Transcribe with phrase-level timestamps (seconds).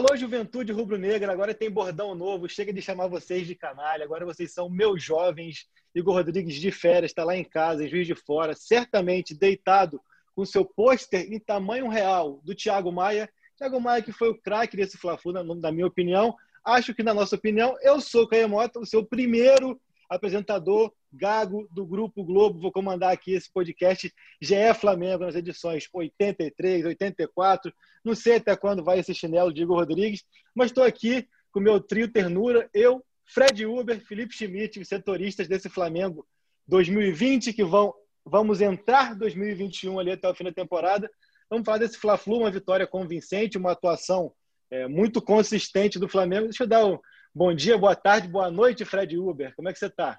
[0.00, 1.30] Alô, juventude rubro-negra.
[1.30, 2.48] Agora tem bordão novo.
[2.48, 4.02] Chega de chamar vocês de canalha.
[4.02, 5.68] Agora vocês são meus jovens.
[5.94, 10.00] Igor Rodrigues de férias, está lá em casa, em Juiz de Fora, certamente deitado
[10.34, 13.28] com seu pôster em tamanho real do Thiago Maia.
[13.58, 16.34] Thiago Maia, que foi o craque desse Fla-Flu, na minha opinião.
[16.64, 19.78] Acho que, na nossa opinião, eu sou Caio Mota, o seu primeiro
[20.10, 22.60] apresentador Gago do Grupo Globo.
[22.60, 27.72] Vou comandar aqui esse podcast GE Flamengo nas edições 83, 84.
[28.04, 30.24] Não sei até quando vai esse chinelo de Igor Rodrigues,
[30.54, 32.68] mas estou aqui com meu trio ternura.
[32.74, 36.26] Eu, Fred Uber, Felipe Schmidt, os setoristas desse Flamengo
[36.66, 37.94] 2020, que vão
[38.24, 41.10] vamos entrar 2021 ali até o fim da temporada.
[41.48, 44.32] Vamos falar desse Fla-Flu, uma vitória convincente, uma atuação
[44.70, 46.44] é, muito consistente do Flamengo.
[46.44, 46.98] Deixa eu dar um
[47.34, 49.54] bom dia, boa tarde, boa noite, Fred Uber.
[49.54, 50.18] Como é que você está?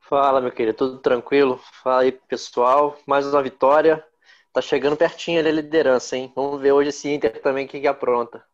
[0.00, 1.58] Fala, meu querido, tudo tranquilo?
[1.82, 2.98] Fala aí, pessoal.
[3.06, 4.04] Mais uma vitória.
[4.52, 6.32] Tá chegando pertinho ali a liderança, hein?
[6.36, 8.44] Vamos ver hoje esse Inter também que, que apronta.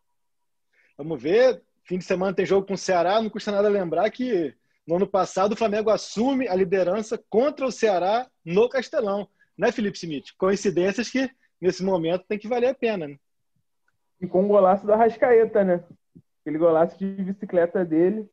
[0.97, 1.63] Vamos ver.
[1.85, 3.21] Fim de semana tem jogo com o Ceará.
[3.21, 4.55] Não custa nada lembrar que
[4.87, 9.29] no ano passado o Flamengo assume a liderança contra o Ceará no Castelão.
[9.59, 10.29] Né, Felipe Smith?
[10.39, 11.29] Coincidências que
[11.61, 13.17] nesse momento tem que valer a pena, né?
[14.21, 15.85] E com o golaço da Rascaeta, né?
[16.41, 18.31] Aquele golaço de bicicleta dele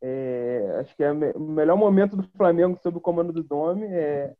[0.00, 3.86] é, acho que é o melhor momento do Flamengo sob o comando do Domi.
[3.86, 4.34] É,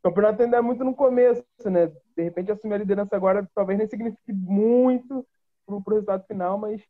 [0.00, 1.86] o campeonato ainda é muito no começo, né?
[2.16, 5.26] De repente assumir a liderança agora talvez nem signifique muito
[5.66, 6.82] para o resultado final, mas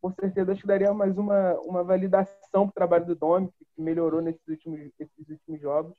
[0.00, 3.80] com certeza acho que daria mais uma, uma validação para o trabalho do Domi, que
[3.80, 5.96] melhorou nesses últimos, esses últimos jogos.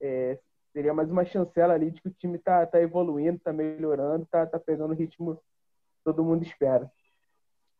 [0.00, 0.38] É,
[0.72, 4.46] seria mais uma chancela ali de que o time está tá evoluindo, está melhorando, está
[4.46, 5.42] tá pegando o ritmo que
[6.04, 6.90] todo mundo espera.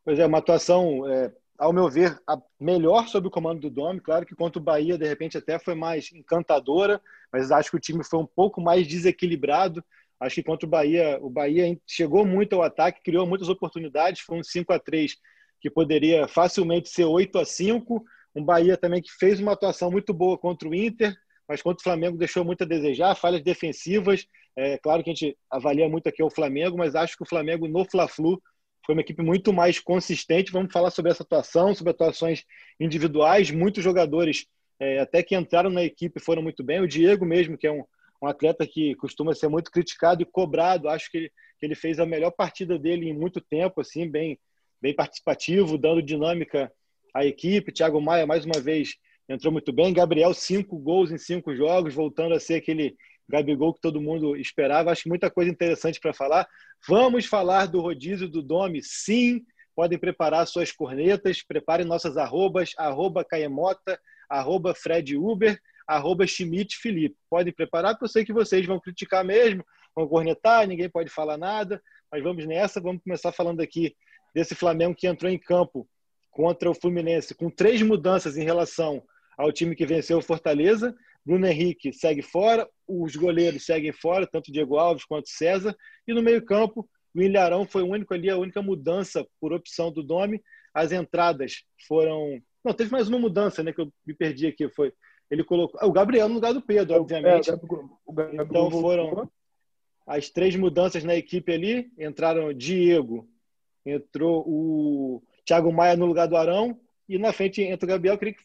[0.05, 2.21] Pois é, uma atuação é, ao meu ver,
[2.61, 4.01] melhor sob o comando do Domi.
[4.01, 7.01] Claro que contra o Bahia, de repente, até foi mais encantadora,
[7.33, 9.83] mas acho que o time foi um pouco mais desequilibrado.
[10.21, 14.21] Acho que contra o Bahia, o Bahia chegou muito ao ataque, criou muitas oportunidades.
[14.23, 15.17] Foi um 5 a 3
[15.61, 18.05] que poderia facilmente ser 8 a 5
[18.37, 21.15] Um Bahia também que fez uma atuação muito boa contra o Inter,
[21.49, 24.27] mas contra o Flamengo deixou muito a desejar, falhas defensivas.
[24.57, 27.67] É claro que a gente avalia muito aqui o Flamengo, mas acho que o Flamengo
[27.67, 28.41] no Fla-Flu
[28.85, 30.53] foi uma equipe muito mais consistente.
[30.53, 32.45] Vamos falar sobre essa atuação, sobre atuações
[32.79, 33.51] individuais.
[33.51, 34.47] Muitos jogadores,
[34.79, 36.81] é, até que entraram na equipe, foram muito bem.
[36.81, 37.85] O Diego mesmo, que é um,
[38.23, 41.99] um atleta que costuma ser muito criticado e cobrado, acho que ele, que ele fez
[41.99, 44.39] a melhor partida dele em muito tempo, assim, bem,
[44.81, 46.71] bem participativo, dando dinâmica
[47.15, 47.73] à equipe.
[47.73, 48.97] Thiago Maia, mais uma vez,
[49.29, 49.95] entrou muito bem.
[49.95, 52.95] Gabriel, cinco gols em cinco jogos, voltando a ser aquele
[53.29, 54.91] Gabigol que todo mundo esperava.
[54.91, 56.47] Acho muita coisa interessante para falar.
[56.87, 59.43] Vamos falar do rodízio do Domi, sim.
[59.75, 63.99] Podem preparar suas cornetas, preparem nossas arrobas, arroba Caemota,
[64.29, 67.17] arroba Fred Uber, arroba Schmidt Felipe.
[67.29, 69.65] Podem preparar, porque eu sei que vocês vão criticar mesmo,
[69.95, 72.81] vão cornetar, ninguém pode falar nada, mas vamos nessa.
[72.81, 73.95] Vamos começar falando aqui
[74.35, 75.89] desse Flamengo que entrou em campo
[76.31, 79.03] contra o Fluminense com três mudanças em relação
[79.39, 80.95] ao time que venceu o Fortaleza.
[81.25, 85.75] Bruno Henrique segue fora, os goleiros seguem fora, tanto Diego Alves quanto César.
[86.07, 90.03] E no meio-campo, o Ilharão foi o único ali, a única mudança por opção do
[90.03, 90.43] Domi.
[90.75, 92.41] As entradas foram.
[92.65, 93.73] Não, teve mais uma mudança, né?
[93.73, 94.69] Que eu me perdi aqui.
[94.69, 94.93] Foi.
[95.31, 95.79] Ele colocou.
[95.81, 97.51] Ah, o Gabriel no lugar do Pedro, obviamente.
[97.51, 97.55] É,
[98.05, 99.31] o Gabriel então foram
[100.07, 101.91] as três mudanças na equipe ali.
[101.99, 103.29] Entraram Diego,
[103.87, 106.79] entrou o Thiago Maia no lugar do Arão.
[107.09, 108.15] E na frente entra o Gabriel.
[108.15, 108.43] Eu queria que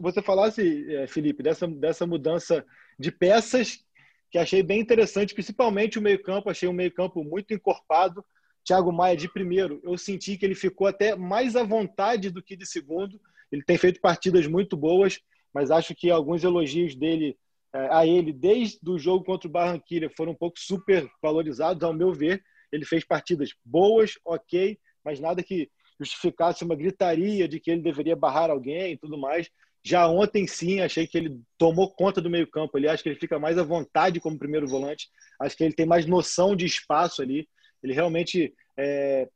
[0.00, 2.64] você falasse, é, Felipe, dessa, dessa mudança
[2.98, 3.84] de peças
[4.30, 6.50] que achei bem interessante, principalmente o meio-campo.
[6.50, 8.24] Achei um meio-campo muito encorpado.
[8.64, 12.56] Thiago Maia de primeiro, eu senti que ele ficou até mais à vontade do que
[12.56, 13.18] de segundo.
[13.50, 15.20] Ele tem feito partidas muito boas,
[15.54, 17.38] mas acho que alguns elogios dele
[17.72, 21.94] é, a ele desde o jogo contra o Barranquilla foram um pouco super valorizados, ao
[21.94, 22.42] meu ver.
[22.70, 28.14] Ele fez partidas boas, ok, mas nada que justificasse uma gritaria de que ele deveria
[28.14, 29.50] barrar alguém e tudo mais.
[29.84, 32.88] Já ontem, sim, achei que ele tomou conta do meio-campo ali.
[32.88, 35.08] Acho que ele fica mais à vontade como primeiro volante.
[35.40, 37.48] Acho que ele tem mais noção de espaço ali.
[37.82, 39.28] Ele realmente é...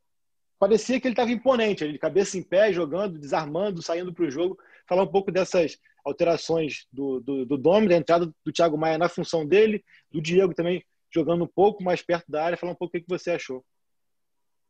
[0.59, 4.31] parecia que ele estava imponente, ele de cabeça em pé, jogando, desarmando, saindo para o
[4.31, 4.59] jogo.
[4.89, 9.47] Falar um pouco dessas alterações do, do, do da entrada do Thiago Maia na função
[9.47, 10.85] dele, do Diego também
[11.15, 12.59] jogando um pouco mais perto da área.
[12.59, 13.65] Falar um pouco o que você achou.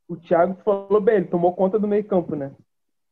[0.09, 2.55] O Thiago falou bem, ele tomou conta do meio-campo, né?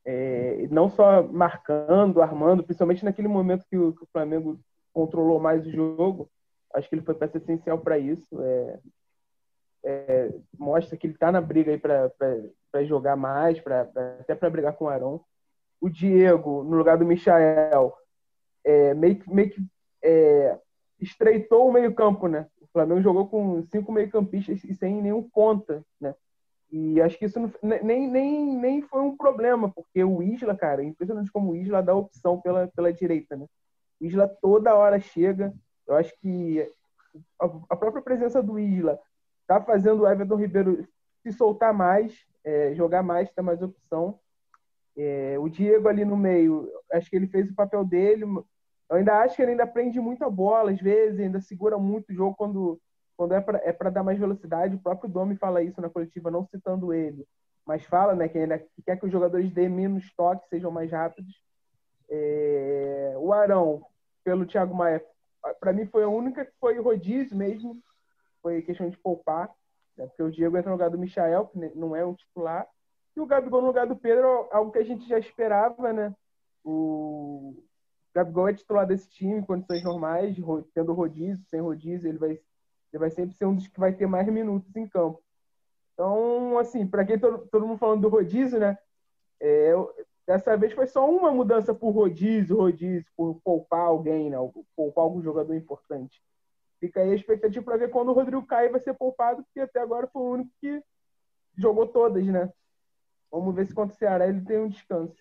[0.04, 4.58] É, não só marcando, armando, principalmente naquele momento que o, que o, Flamengo
[4.92, 6.30] controlou mais o jogo,
[6.74, 8.40] acho que ele foi peça essencial para isso.
[8.42, 8.78] É,
[9.82, 14.74] é, mostra que ele está na briga para jogar mais, pra, pra até para brigar
[14.74, 15.24] com o Arão.
[15.80, 17.94] O Diego, no lugar do Michael,
[18.64, 19.66] é, meio, meio que
[20.02, 20.58] é,
[21.00, 22.46] estreitou o meio-campo, né?
[22.60, 26.14] O Flamengo jogou com cinco meio-campistas e sem nenhum ponta, né?
[26.72, 27.52] E acho que isso não,
[27.82, 31.82] nem, nem, nem foi um problema, porque o Isla, cara, é impressionante como o Isla
[31.82, 33.46] dá opção pela, pela direita, né?
[34.00, 35.52] O Isla toda hora chega.
[35.86, 36.60] Eu acho que
[37.40, 39.00] a, a própria presença do Isla
[39.46, 40.86] tá fazendo o Everton Ribeiro
[41.22, 44.18] se soltar mais, é, jogar mais, ter mais opção.
[44.96, 48.24] É, o Diego ali no meio, acho que ele fez o papel dele.
[48.24, 52.14] Eu ainda acho que ele ainda prende muita bola, às vezes, ainda segura muito o
[52.14, 52.80] jogo quando
[53.20, 56.46] quando é para é dar mais velocidade, o próprio Domi fala isso na coletiva, não
[56.46, 57.28] citando ele,
[57.66, 60.90] mas fala né, que, ainda, que quer que os jogadores dêem menos toques, sejam mais
[60.90, 61.38] rápidos.
[62.08, 63.84] É, o Arão,
[64.24, 65.04] pelo Thiago Maia,
[65.60, 67.78] para mim foi a única que foi rodízio mesmo,
[68.40, 69.54] foi questão de poupar,
[69.98, 72.66] né, porque o Diego entra no lugar do Michael, que não é um titular,
[73.14, 76.14] e o Gabigol no lugar do Pedro, algo que a gente já esperava, né?
[76.64, 77.62] O
[78.14, 80.34] Gabigol é titular desse time em condições normais,
[80.72, 82.40] tendo rodízio, sem rodízio, ele vai
[82.92, 85.22] ele vai sempre ser um dos que vai ter mais minutos em campo.
[85.94, 88.78] Então, assim, para quem todo, todo mundo falando do rodízio, né?
[89.40, 89.72] É,
[90.26, 94.36] dessa vez foi só uma mudança por rodízio, rodízio, por poupar alguém, né?
[94.74, 96.22] Poupar algum jogador importante.
[96.80, 99.80] Fica aí a expectativa para ver quando o Rodrigo Caio vai ser poupado, porque até
[99.80, 100.82] agora foi o único que
[101.56, 102.50] jogou todas, né?
[103.30, 105.16] Vamos ver se contra o Ceará ele tem um descanso.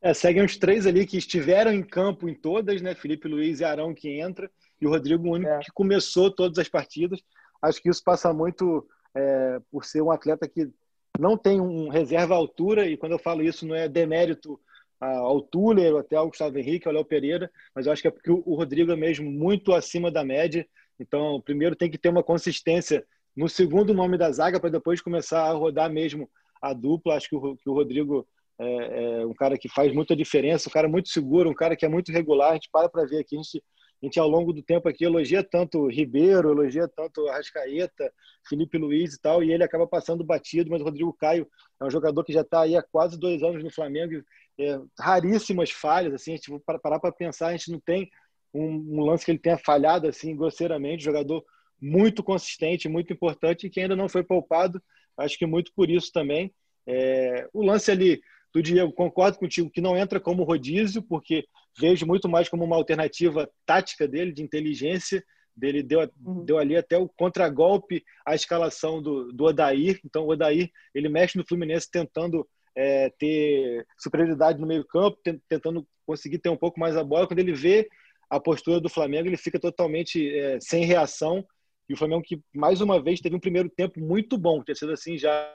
[0.00, 2.94] É, seguem os três ali que estiveram em campo em todas, né?
[2.94, 4.50] Felipe Luiz e Arão que entra
[4.80, 5.58] e o Rodrigo o único é.
[5.60, 7.20] que começou todas as partidas.
[7.62, 10.70] Acho que isso passa muito é, por ser um atleta que
[11.18, 14.60] não tem um reserva à altura, e quando eu falo isso não é demérito
[15.00, 18.30] ao Tuller, até ao Gustavo Henrique, ao Léo Pereira, mas eu acho que é porque
[18.30, 20.66] o Rodrigo é mesmo muito acima da média,
[20.98, 23.04] então primeiro tem que ter uma consistência
[23.36, 26.28] no segundo nome da zaga para depois começar a rodar mesmo
[26.60, 27.16] a dupla.
[27.16, 28.26] Acho que o, que o Rodrigo
[28.58, 31.84] é, é, um cara que faz muita diferença, um cara muito seguro, um cara que
[31.84, 32.50] é muito regular.
[32.50, 33.62] A gente para para ver aqui, a gente
[34.02, 38.12] a gente ao longo do tempo aqui elogia tanto Ribeiro, elogia tanto Arrascaeta,
[38.46, 41.48] Felipe Luiz e tal, e ele acaba passando batido, mas o Rodrigo Caio
[41.80, 44.22] é um jogador que já está aí há quase dois anos no Flamengo,
[44.58, 48.10] é, raríssimas falhas, assim, a gente para parar para pensar, a gente não tem
[48.52, 51.44] um, um, lance que ele tenha falhado assim grosseiramente, jogador
[51.80, 54.82] muito consistente, muito importante e que ainda não foi poupado,
[55.18, 56.54] acho que muito por isso também.
[56.86, 58.20] É, o lance ali
[58.56, 61.44] do Diego, concordo contigo que não entra como rodízio, porque
[61.78, 65.22] vejo muito mais como uma alternativa tática dele, de inteligência.
[65.54, 66.42] Dele deu, uhum.
[66.42, 70.00] deu ali até o contragolpe à escalação do, do Odair.
[70.02, 76.38] Então, o Odair ele mexe no Fluminense tentando é, ter superioridade no meio-campo, tentando conseguir
[76.38, 77.26] ter um pouco mais a bola.
[77.26, 77.86] Quando ele vê
[78.30, 81.46] a postura do Flamengo, ele fica totalmente é, sem reação.
[81.90, 84.92] E o Flamengo, que mais uma vez teve um primeiro tempo muito bom, ter sido
[84.92, 85.46] assim já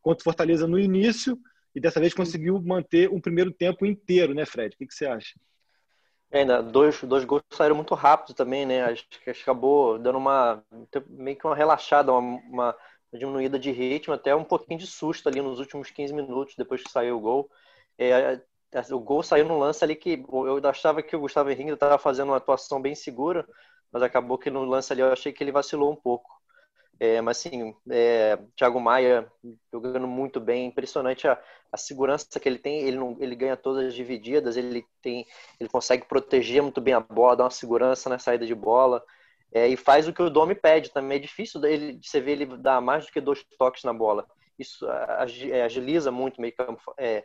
[0.00, 1.38] contra o Fortaleza no início,
[1.74, 4.74] e dessa vez conseguiu manter um primeiro tempo inteiro, né, Fred?
[4.74, 5.38] O que, que você acha?
[6.30, 8.82] É, ainda dois, dois gols saíram muito rápido também, né?
[8.82, 10.64] Acho que acabou dando uma
[11.08, 12.76] meio que uma relaxada, uma, uma,
[13.12, 16.90] diminuída de ritmo, até um pouquinho de susto ali nos últimos 15 minutos depois que
[16.90, 17.50] saiu o gol.
[17.98, 18.40] É,
[18.92, 22.28] o gol saiu num lance ali que eu achava que o Gustavo Henrique estava fazendo
[22.28, 23.44] uma atuação bem segura,
[23.90, 26.30] mas acabou que no lance ali eu achei que ele vacilou um pouco.
[27.00, 29.26] É, mas sim, é, Thiago Maia
[29.72, 31.42] jogando muito bem, impressionante a,
[31.72, 32.82] a segurança que ele tem.
[32.82, 35.26] Ele, não, ele ganha todas as divididas, ele tem,
[35.58, 39.02] ele consegue proteger muito bem a bola, dar uma segurança na saída de bola
[39.50, 40.92] é, e faz o que o Domi pede.
[40.92, 43.94] Também é difícil dele, de você ver ele dar mais do que dois toques na
[43.94, 44.26] bola.
[44.58, 46.82] Isso é, agiliza muito meio campo.
[46.98, 47.24] É,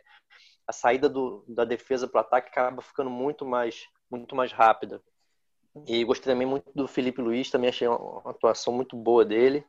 [0.66, 5.02] a saída do, da defesa para o ataque acaba ficando muito mais, muito mais rápida.
[5.86, 9.64] E gostei também muito do Felipe Luiz, também achei uma atuação muito boa dele.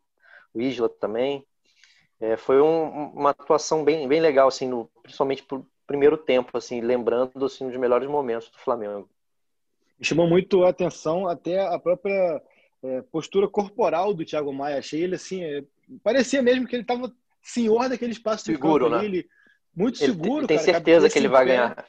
[0.54, 1.44] O Isla também.
[2.20, 6.82] É, foi um, uma atuação bem, bem legal, assim, no, principalmente pro primeiro tempo, assim,
[6.82, 9.10] lembrando assim, um dos melhores momentos do Flamengo.
[10.00, 12.42] Me chamou muito a atenção até a própria
[12.84, 14.80] é, postura corporal do Thiago Maia.
[14.80, 15.64] Achei ele assim, é,
[16.04, 17.12] parecia mesmo que ele estava
[17.42, 19.06] senhor daquele espaço seguro, de campo né?
[19.06, 19.30] Ele,
[19.76, 20.48] muito ele seguro.
[20.48, 21.88] Tem, tem certeza que ele vai ganhar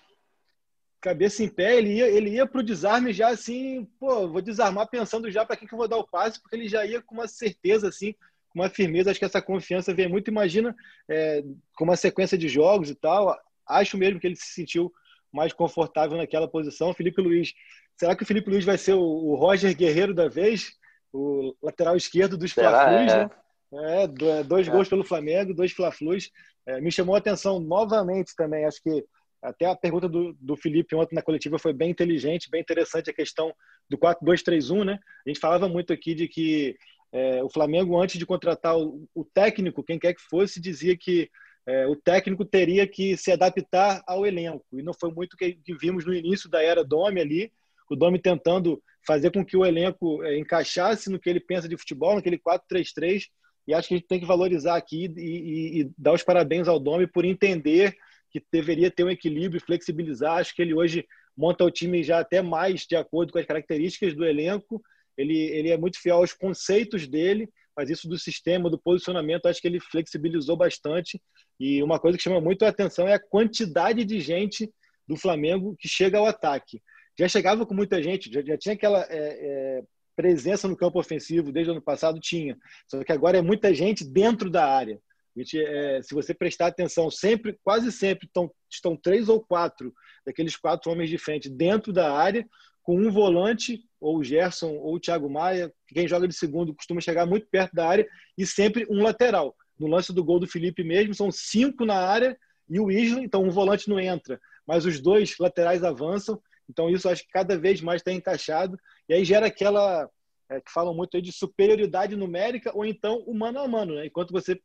[1.01, 5.31] cabeça em pé, ele ia, ele ia pro desarme já assim, pô, vou desarmar pensando
[5.31, 7.29] já para quem que eu vou dar o passe, porque ele já ia com uma
[7.29, 8.15] certeza, assim,
[8.51, 9.11] com uma firmeza.
[9.11, 10.31] Acho que essa confiança vem muito.
[10.31, 10.75] Imagina
[11.09, 11.43] é,
[11.77, 13.37] com uma sequência de jogos e tal.
[13.67, 14.93] Acho mesmo que ele se sentiu
[15.33, 16.95] mais confortável naquela posição.
[16.95, 17.53] Felipe Luiz,
[17.97, 20.73] será que o Felipe Luiz vai ser o, o Roger Guerreiro da vez?
[21.13, 23.25] O lateral esquerdo dos Fla-Flus, é.
[23.25, 23.31] né?
[23.71, 24.71] É, dois é.
[24.71, 26.31] gols pelo Flamengo, dois Fla-Flus.
[26.67, 28.65] é, me chamou a atenção novamente também.
[28.65, 29.05] Acho que
[29.43, 33.15] até a pergunta do, do Felipe ontem na coletiva foi bem inteligente, bem interessante a
[33.15, 33.55] questão
[33.89, 34.99] do 4-2-3-1, né?
[35.25, 36.77] A gente falava muito aqui de que
[37.13, 41.31] é, o Flamengo, antes de contratar o, o, técnico, quem quer que fosse, dizia que
[41.67, 44.65] é, o técnico teria que se adaptar ao elenco.
[44.73, 47.53] E não foi muito que, que vimos no início da era Domi ali,
[47.91, 51.77] o Domi tentando fazer com que o elenco é, encaixasse no que ele pensa de
[51.77, 53.25] futebol, naquele 4-3-3.
[53.67, 56.69] E acho que a gente tem que valorizar aqui e, e, e dar os parabéns
[56.69, 57.97] ao Domi por entender
[58.31, 60.39] que deveria ter um equilíbrio, flexibilizar.
[60.39, 61.07] Acho que ele hoje
[61.37, 64.83] monta o time já até mais de acordo com as características do elenco.
[65.17, 69.61] Ele, ele é muito fiel aos conceitos dele, mas isso do sistema, do posicionamento, acho
[69.61, 71.21] que ele flexibilizou bastante.
[71.59, 74.71] E uma coisa que chama muito a atenção é a quantidade de gente
[75.07, 76.83] do Flamengo que chega ao ataque.
[77.19, 79.83] Já chegava com muita gente, já, já tinha aquela é, é,
[80.15, 82.57] presença no campo ofensivo desde o ano passado, tinha.
[82.87, 85.01] Só que agora é muita gente dentro da área.
[85.39, 89.95] Gente, é, se você prestar atenção, sempre, quase sempre estão, estão três ou quatro
[90.27, 92.45] daqueles quatro homens de frente dentro da área,
[92.83, 95.73] com um volante, ou o Gerson, ou o Thiago Maia.
[95.87, 99.55] Quem joga de segundo costuma chegar muito perto da área, e sempre um lateral.
[99.79, 102.37] No lance do gol do Felipe mesmo, são cinco na área
[102.69, 106.43] e o Isla, então um volante não entra, mas os dois laterais avançam.
[106.69, 108.77] Então isso acho que cada vez mais está encaixado.
[109.09, 110.11] E aí gera aquela
[110.51, 114.07] é, que falam muito aí de superioridade numérica ou então o mano a mano, né?
[114.07, 114.61] Enquanto você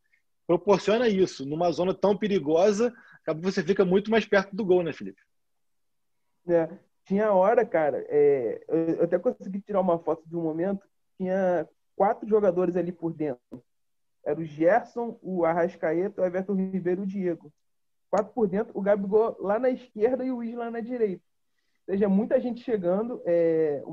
[0.58, 2.94] proporciona isso numa zona tão perigosa,
[3.42, 5.22] você fica muito mais perto do gol, né, Felipe?
[6.48, 6.70] É,
[7.06, 10.86] tinha hora, cara, é, eu até consegui tirar uma foto de um momento,
[11.18, 13.64] tinha quatro jogadores ali por dentro.
[14.24, 17.52] Era o Gerson, o Arrascaeta, o Everton Ribeiro e o Diego.
[18.10, 21.24] Quatro por dentro, o Gabigol lá na esquerda e o Isla na direita.
[21.88, 23.22] Ou seja, muita gente chegando.
[23.26, 23.84] É,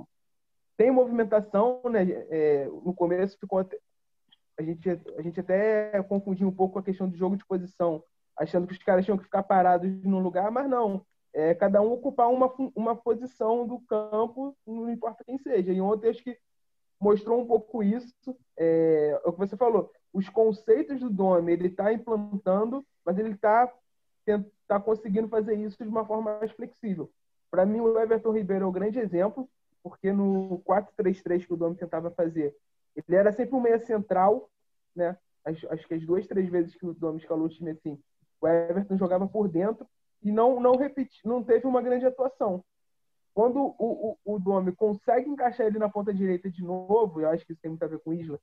[0.76, 2.02] tem movimentação, né?
[2.30, 3.58] É, no começo ficou
[4.60, 8.04] a gente, a gente até confundiu um pouco a questão do jogo de posição,
[8.36, 11.04] achando que os caras tinham que ficar parados no lugar, mas não.
[11.32, 15.72] É, cada um ocupar uma, uma posição do campo, não importa quem seja.
[15.72, 16.36] E ontem acho que
[17.00, 18.36] mostrou um pouco isso.
[18.56, 19.90] É, é o que você falou.
[20.12, 23.72] Os conceitos do Dome ele está implantando, mas ele está
[24.68, 27.10] tá conseguindo fazer isso de uma forma mais flexível.
[27.50, 29.48] Para mim, o Everton Ribeiro é o grande exemplo,
[29.82, 32.54] porque no 4-3-3 que o Dome tentava fazer,
[32.96, 34.50] ele era sempre um meia central,
[34.94, 35.16] né?
[35.44, 37.98] Acho, acho que as duas, três vezes que o Domi escalou o time assim,
[38.40, 39.86] o Everton jogava por dentro
[40.22, 42.64] e não não repeti, não teve uma grande atuação.
[43.32, 47.46] Quando o, o, o Domi consegue encaixar ele na ponta direita de novo, eu acho
[47.46, 48.38] que isso tem muito a ver com o Isla,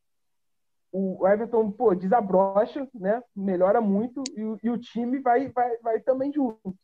[0.91, 3.21] o Everton, pô, desabrocha, né?
[3.35, 6.75] Melhora muito e, e o time vai, vai, vai também junto.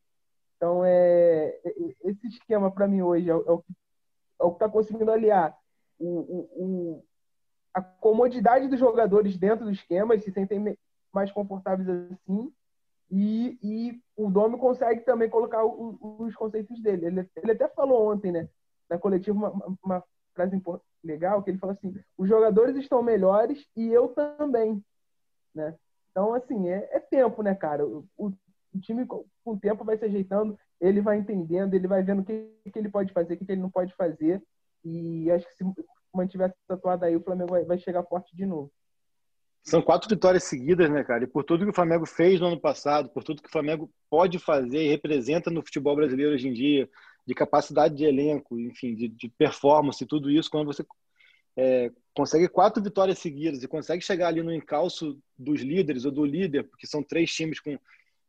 [0.58, 3.74] Então, é, é esse esquema, para mim, hoje, é, é, o que
[4.42, 5.58] é está conseguindo aliar
[6.00, 7.06] o, o,
[7.74, 10.78] a comodidade dos jogadores dentro do esquema, eles se sentem
[11.12, 12.54] mais confortáveis assim.
[13.10, 17.06] E, e o Domi consegue também colocar o, os conceitos dele.
[17.06, 18.50] Ele, ele, até falou ontem, né,
[18.90, 20.04] na coletiva, uma, uma
[20.34, 20.62] frase
[21.04, 24.84] legal, que ele falou assim: os jogadores estão melhores e eu também.
[25.54, 25.76] Né?
[26.12, 27.86] Então, assim, é, é tempo, né, cara?
[27.86, 28.34] O, o,
[28.80, 32.52] time, com o tempo, vai se ajeitando, ele vai entendendo, ele vai vendo o que,
[32.72, 34.42] que ele pode fazer, o que, que ele não pode fazer.
[34.84, 35.64] E acho que se
[36.14, 38.72] mantiver essa aí, o Flamengo vai, vai chegar forte de novo.
[39.64, 41.24] São quatro vitórias seguidas, né, cara?
[41.24, 43.90] E por tudo que o Flamengo fez no ano passado, por tudo que o Flamengo
[44.10, 46.90] pode fazer e representa no futebol brasileiro hoje em dia,
[47.26, 50.86] de capacidade de elenco, enfim, de, de performance, tudo isso, quando você
[51.56, 56.26] é, consegue quatro vitórias seguidas e consegue chegar ali no encalço dos líderes ou do
[56.26, 57.80] líder, porque são três times com,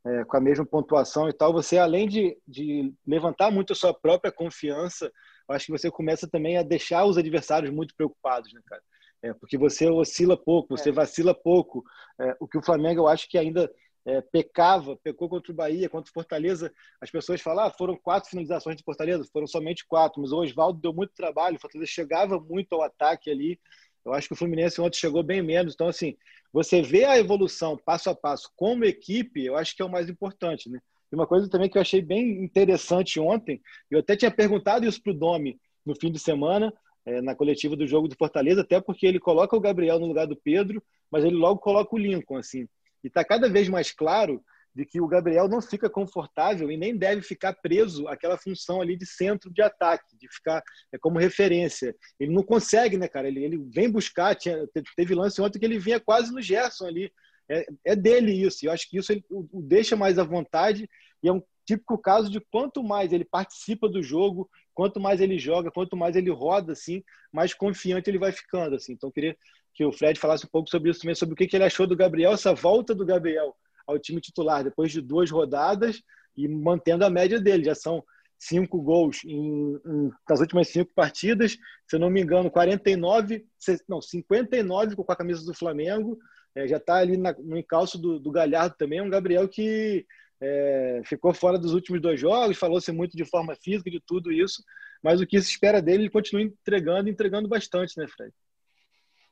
[0.05, 3.93] é, com a mesma pontuação e tal, você, além de, de levantar muito a sua
[3.93, 5.11] própria confiança
[5.49, 8.83] eu acho que você começa também a deixar os adversários muito preocupados, né, cara?
[9.23, 10.93] É, porque você oscila pouco, você é.
[10.93, 11.83] vacila pouco.
[12.21, 13.71] É, o que o Flamengo, eu acho que ainda
[14.07, 16.73] é, pecava, pecou contra o Bahia, contra o Fortaleza.
[17.01, 20.81] As pessoas falam, ah, foram quatro finalizações de Fortaleza, foram somente quatro, mas o Oswaldo
[20.81, 23.59] deu muito trabalho, o Fortaleza chegava muito ao ataque ali.
[24.05, 25.73] Eu acho que o Fluminense ontem chegou bem menos.
[25.73, 26.17] Então, assim,
[26.53, 30.09] você vê a evolução passo a passo como equipe, eu acho que é o mais
[30.09, 30.79] importante, né?
[31.11, 35.03] E uma coisa também que eu achei bem interessante ontem, eu até tinha perguntado isso
[35.03, 36.73] para o Domi no fim de semana,
[37.07, 40.27] é, na coletiva do jogo do Fortaleza, até porque ele coloca o Gabriel no lugar
[40.27, 42.67] do Pedro, mas ele logo coloca o Lincoln, assim.
[43.03, 44.43] E está cada vez mais claro
[44.75, 48.97] de que o Gabriel não fica confortável e nem deve ficar preso àquela função ali
[48.97, 51.95] de centro de ataque, de ficar é, como referência.
[52.19, 53.29] Ele não consegue, né, cara?
[53.29, 57.13] Ele, ele vem buscar, tinha, teve lance ontem que ele vinha quase no Gerson ali,
[57.49, 58.67] é, é dele isso.
[58.67, 60.89] Eu acho que isso ele, o, o deixa mais à vontade
[61.23, 65.39] e é um típico caso de quanto mais ele participa do jogo, quanto mais ele
[65.39, 68.93] joga, quanto mais ele roda, assim, mais confiante ele vai ficando, assim.
[68.93, 69.37] Então, queria
[69.73, 71.87] que o Fred falasse um pouco sobre isso também, sobre o que, que ele achou
[71.87, 73.55] do Gabriel, essa volta do Gabriel
[73.87, 76.03] ao time titular depois de duas rodadas
[76.37, 77.65] e mantendo a média dele.
[77.65, 78.05] Já são
[78.39, 81.53] cinco gols em, em, nas últimas cinco partidas,
[81.87, 83.45] se eu não me engano, 49,
[83.89, 86.19] não, 59 com a camisa do Flamengo.
[86.55, 88.99] É, já está ali na, no encalço do, do Galhardo também.
[88.99, 90.07] É um Gabriel que
[90.41, 94.63] é, ficou fora dos últimos dois jogos, falou-se muito de forma física, de tudo isso,
[95.03, 98.33] mas o que se espera dele, ele continua entregando, entregando bastante, né, Fred?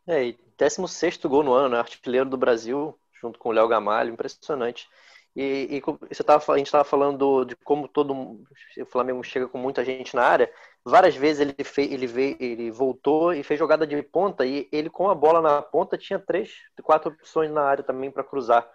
[0.06, 1.78] É, e 16 gol no ano, né?
[1.78, 4.88] artilheiro do Brasil, junto com o Léo Gamalho, impressionante.
[5.34, 9.58] E, e você tava, a gente estava falando de como todo o Flamengo chega com
[9.58, 10.52] muita gente na área.
[10.84, 14.90] Várias vezes ele, fez, ele, veio, ele voltou e fez jogada de ponta e ele
[14.90, 18.68] com a bola na ponta tinha três, quatro opções na área também para cruzar.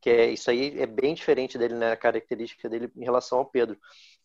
[0.00, 1.92] Que é isso aí é bem diferente dele, né?
[1.92, 3.76] A característica dele em relação ao Pedro.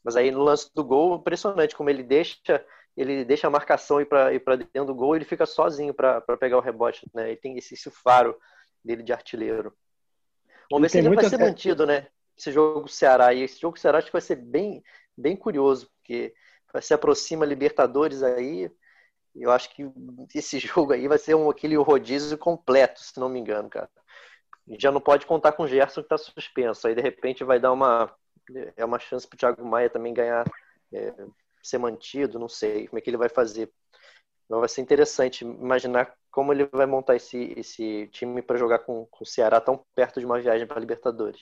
[0.04, 2.64] Mas aí no lance do gol, impressionante como ele deixa
[2.96, 6.62] ele deixa a marcação ir para dentro do gol, ele fica sozinho para pegar o
[6.62, 7.28] rebote, né?
[7.28, 8.36] Ele tem esse, esse faro
[8.84, 9.72] dele de artilheiro.
[10.70, 12.08] Vamos ver se ele vai ser mantido, né?
[12.36, 13.34] Esse jogo Ceará.
[13.34, 14.84] E esse jogo Ceará acho que vai ser bem,
[15.16, 16.34] bem curioso, porque
[16.82, 18.72] se aproxima Libertadores aí.
[19.36, 19.84] Eu acho que
[20.34, 23.90] esse jogo aí vai ser um, aquele rodízio completo, se não me engano, cara.
[24.80, 26.88] Já não pode contar com o Gerson que está suspenso.
[26.88, 28.14] Aí de repente vai dar uma
[28.78, 30.46] é uma chance para o Thiago Maia também ganhar,
[30.94, 31.14] é,
[31.62, 32.40] ser mantido.
[32.40, 33.72] Não sei como é que ele vai fazer.
[34.46, 39.06] Então vai ser interessante imaginar como ele vai montar esse, esse time para jogar com,
[39.08, 41.42] com o Ceará tão perto de uma viagem para Libertadores.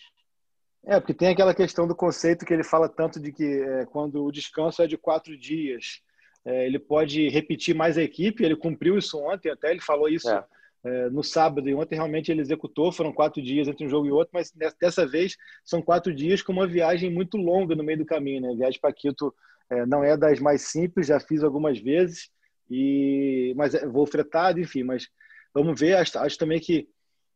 [0.88, 4.24] É, porque tem aquela questão do conceito que ele fala tanto de que é, quando
[4.24, 6.02] o descanso é de quatro dias,
[6.46, 8.44] é, ele pode repetir mais a equipe.
[8.44, 10.46] Ele cumpriu isso ontem, até ele falou isso é.
[10.84, 12.92] É, no sábado, e ontem realmente ele executou.
[12.92, 16.54] Foram quatro dias entre um jogo e outro, mas dessa vez são quatro dias com
[16.54, 18.42] uma viagem muito longa no meio do caminho.
[18.42, 18.52] Né?
[18.52, 19.34] A viagem para Quito
[19.68, 22.30] é, não é das mais simples, já fiz algumas vezes.
[22.70, 25.08] E, mas é, vou fretado, enfim, mas
[25.52, 25.96] vamos ver.
[25.96, 26.88] Acho, acho também que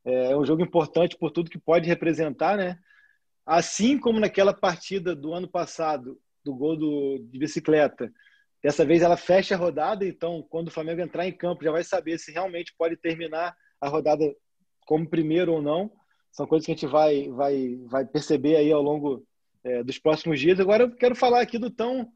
[0.05, 2.77] é, é um jogo importante por tudo que pode representar, né?
[3.49, 8.13] Assim como naquela partida do ano passado, do gol do, de bicicleta,
[8.61, 11.83] dessa vez ela fecha a rodada, então quando o Flamengo entrar em campo já vai
[11.83, 14.23] saber se realmente pode terminar a rodada
[14.85, 15.91] como primeiro ou não.
[16.31, 19.25] São coisas que a gente vai, vai, vai perceber aí ao longo
[19.63, 20.59] é, dos próximos dias.
[20.59, 22.07] Agora eu quero falar aqui do tão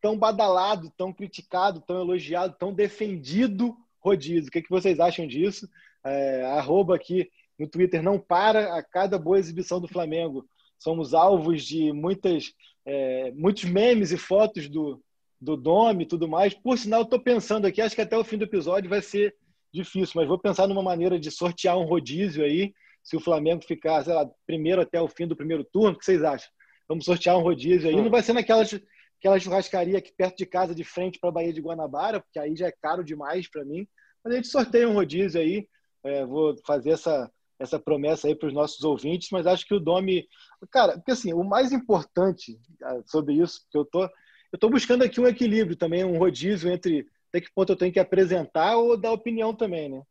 [0.00, 4.48] tão badalado, tão criticado, tão elogiado, tão defendido rodízio.
[4.48, 5.68] O que, é que vocês acham disso?
[6.02, 10.48] É, arroba aqui no Twitter não para a cada boa exibição do Flamengo.
[10.78, 12.52] Somos alvos de muitas,
[12.86, 15.02] é, muitos memes e fotos do,
[15.40, 16.54] do Dome e tudo mais.
[16.54, 19.34] Por sinal, estou pensando aqui, acho que até o fim do episódio vai ser
[19.72, 24.04] difícil, mas vou pensar numa maneira de sortear um rodízio aí, se o Flamengo ficar,
[24.04, 25.96] sei lá, primeiro até o fim do primeiro turno.
[25.96, 26.48] O que vocês acham?
[26.88, 27.96] Vamos sortear um rodízio aí.
[27.96, 28.78] Não vai ser naquelas
[29.18, 32.54] aquela churrascaria aqui perto de casa, de frente para a Baía de Guanabara, porque aí
[32.56, 33.86] já é caro demais para mim.
[34.24, 35.68] Mas a gente sorteia um rodízio aí.
[36.04, 39.80] É, vou fazer essa, essa promessa aí para os nossos ouvintes, mas acho que o
[39.80, 40.28] Domi.
[40.70, 44.04] Cara, porque assim, o mais importante ah, sobre isso, que eu tô,
[44.52, 47.92] eu tô buscando aqui um equilíbrio também, um rodízio entre até que ponto eu tenho
[47.92, 50.02] que apresentar ou dar opinião também, né?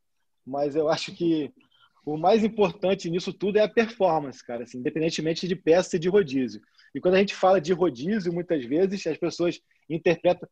[0.45, 1.51] Mas eu acho que
[2.05, 6.07] o mais importante nisso tudo é a performance, cara, assim, independentemente de peça e de
[6.07, 6.61] rodízio.
[6.93, 10.47] E quando a gente fala de rodízio, muitas vezes as pessoas interpretam.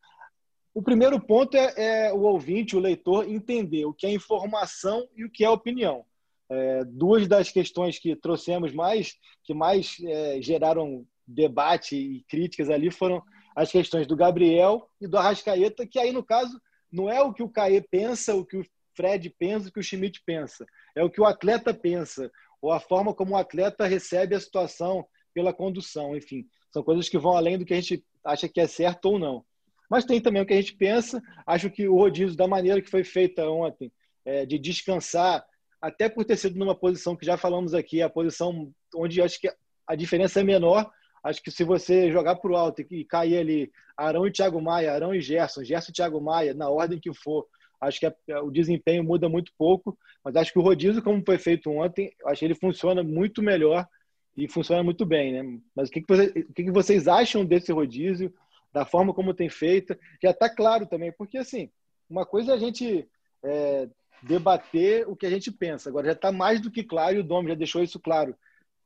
[0.73, 5.23] O primeiro ponto é, é o ouvinte, o leitor, entender o que é informação e
[5.23, 6.05] o que é opinião.
[6.49, 12.91] É, duas das questões que trouxemos mais, que mais é, geraram debate e críticas ali
[12.91, 13.21] foram
[13.55, 16.59] as questões do Gabriel e do Arrascaeta, que aí, no caso,
[16.91, 19.83] não é o que o Caê pensa, o que o Fred pensa, o que o
[19.83, 20.65] Schmidt pensa.
[20.95, 22.29] É o que o atleta pensa,
[22.61, 26.45] ou a forma como o atleta recebe a situação, pela condução, enfim.
[26.71, 29.45] São coisas que vão além do que a gente acha que é certo ou não.
[29.89, 31.21] Mas tem também o que a gente pensa.
[31.45, 33.91] Acho que o rodízio, da maneira que foi feita ontem,
[34.23, 35.45] é, de descansar,
[35.85, 39.47] até por ter sido numa posição que já falamos aqui, a posição onde acho que
[39.85, 40.89] a diferença é menor.
[41.23, 44.91] Acho que se você jogar para o alto e cair ali Arão e Thiago Maia,
[44.91, 47.45] Arão e Gerson, Gerson e Thiago Maia, na ordem que for,
[47.79, 49.95] acho que o desempenho muda muito pouco.
[50.23, 53.87] Mas acho que o rodízio, como foi feito ontem, acho que ele funciona muito melhor
[54.35, 55.59] e funciona muito bem, né?
[55.75, 58.33] Mas o que, que, você, o que, que vocês acham desse rodízio,
[58.73, 59.95] da forma como tem feito?
[60.19, 61.69] Já está claro também, porque assim,
[62.09, 63.07] uma coisa é a gente
[63.43, 63.87] é,
[64.21, 67.23] debater o que a gente pensa, agora já está mais do que claro e o
[67.23, 68.35] Dom já deixou isso claro,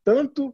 [0.04, 0.54] tanto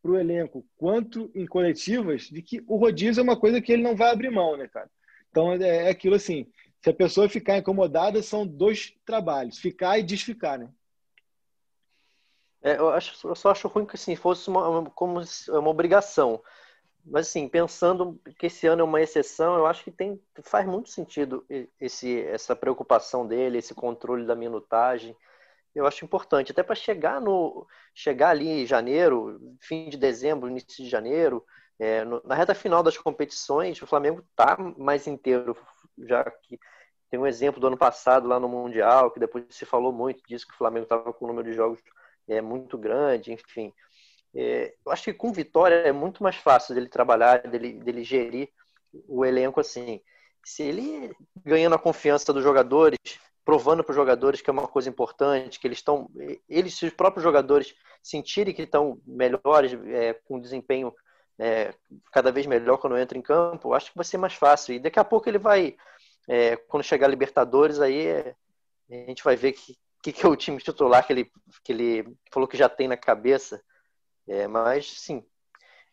[0.00, 3.82] para o elenco quanto em coletivas, de que o rodízio é uma coisa que ele
[3.82, 4.90] não vai abrir mão, né, cara?
[5.30, 6.46] Então é, é aquilo assim,
[6.80, 10.68] se a pessoa ficar incomodada, são dois trabalhos, ficar e desficar, né?
[12.60, 16.42] É, eu, acho, eu só acho ruim que assim, fosse uma, como uma obrigação.
[17.10, 20.90] Mas assim, pensando que esse ano é uma exceção, eu acho que tem, faz muito
[20.90, 21.44] sentido
[21.80, 25.16] esse, essa preocupação dele, esse controle da minutagem.
[25.74, 30.84] eu acho importante, até para chegar no chegar ali em janeiro, fim de dezembro, início
[30.84, 31.44] de janeiro,
[31.78, 35.56] é, no, na reta final das competições, o Flamengo está mais inteiro,
[35.98, 36.58] já que
[37.10, 40.46] tem um exemplo do ano passado lá no Mundial, que depois se falou muito disso,
[40.46, 41.80] que o Flamengo estava com um número de jogos
[42.28, 43.72] é, muito grande, enfim.
[44.34, 48.48] É, eu acho que com vitória é muito mais fácil dele trabalhar, dele, dele gerir
[49.06, 50.00] o elenco assim.
[50.44, 51.14] Se ele
[51.44, 52.98] ganhando a confiança dos jogadores,
[53.44, 56.10] provando para os jogadores que é uma coisa importante, que eles estão,
[56.48, 60.94] eles, se os próprios jogadores sentirem que estão melhores, é, com desempenho
[61.38, 61.72] é,
[62.12, 64.74] cada vez melhor quando entra em campo, acho que vai ser mais fácil.
[64.74, 65.76] E daqui a pouco ele vai,
[66.28, 68.34] é, quando chegar a Libertadores, aí é,
[68.90, 71.32] a gente vai ver que, que, que é o time titular que ele,
[71.64, 73.62] que ele falou que já tem na cabeça.
[74.28, 75.24] É, mas, sim,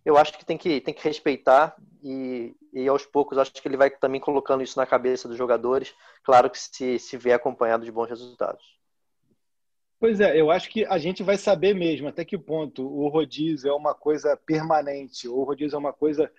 [0.03, 3.77] eu acho que tem que, tem que respeitar e, e aos poucos acho que ele
[3.77, 7.91] vai também colocando isso na cabeça dos jogadores, claro que se, se vier acompanhado de
[7.91, 8.63] bons resultados.
[9.97, 13.69] Pois é, eu acho que a gente vai saber mesmo até que ponto o rodízio
[13.69, 16.29] é uma coisa permanente, ou o rodízio é uma coisa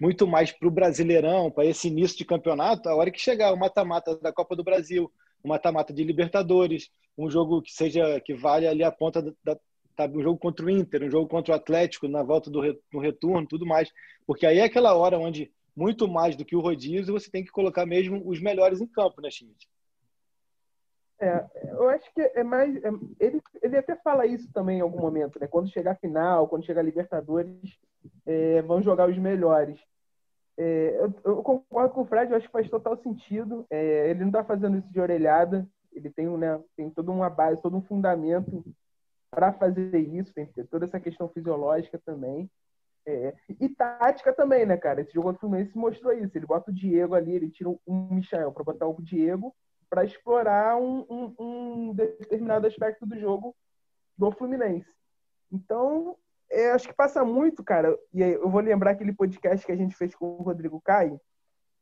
[0.00, 3.58] muito mais para o Brasileirão, para esse início de campeonato, a hora que chegar o
[3.58, 5.12] mata-mata da Copa do Brasil,
[5.44, 9.60] o mata-mata de Libertadores, um jogo que seja que vale ali a ponta da,
[10.00, 10.18] sabe?
[10.18, 12.60] Um jogo contra o Inter, um jogo contra o Atlético na volta do
[12.92, 13.90] no retorno, tudo mais.
[14.26, 17.50] Porque aí é aquela hora onde, muito mais do que o rodízio, você tem que
[17.50, 19.68] colocar mesmo os melhores em campo, né, Schmidt?
[21.20, 22.74] É, eu acho que é mais.
[22.82, 25.46] É, ele, ele até fala isso também em algum momento, né?
[25.46, 27.78] Quando chegar a final, quando chegar a Libertadores,
[28.24, 29.78] é, vão jogar os melhores.
[30.56, 33.66] É, eu, eu, concordo com o Fred, eu acho que faz total sentido.
[33.68, 37.60] É, ele não está fazendo isso de orelhada, ele tem, né, tem toda uma base,
[37.60, 38.64] todo um fundamento
[39.30, 42.50] para fazer isso, tem que ter toda essa questão fisiológica também.
[43.06, 45.00] É, e tática também, né, cara?
[45.00, 46.36] Esse jogo contra o Fluminense mostrou isso.
[46.36, 49.54] Ele bota o Diego ali, ele tira um Michel para botar o Diego
[49.88, 53.56] para explorar um, um, um, determinado aspecto do jogo
[54.16, 54.88] do Fluminense.
[55.50, 56.16] Então,
[56.48, 57.98] é, acho que passa muito, cara.
[58.14, 61.20] E aí, eu vou lembrar aquele podcast que a gente fez com o Rodrigo Caio,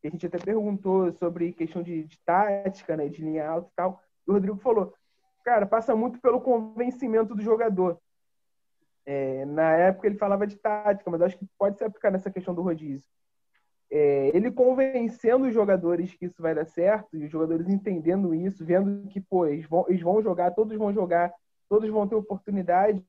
[0.01, 3.77] que a gente até perguntou sobre questão de, de tática, né, de linha alta e
[3.77, 4.01] tal.
[4.27, 4.95] E o Rodrigo falou:
[5.45, 7.99] cara, passa muito pelo convencimento do jogador.
[9.07, 12.55] É, na época ele falava de tática, mas acho que pode se aplicar nessa questão
[12.55, 13.09] do rodízio.
[13.91, 18.65] É, ele convencendo os jogadores que isso vai dar certo, e os jogadores entendendo isso,
[18.65, 21.33] vendo que pô, eles, vão, eles vão jogar, todos vão jogar,
[21.69, 23.03] todos vão ter oportunidade,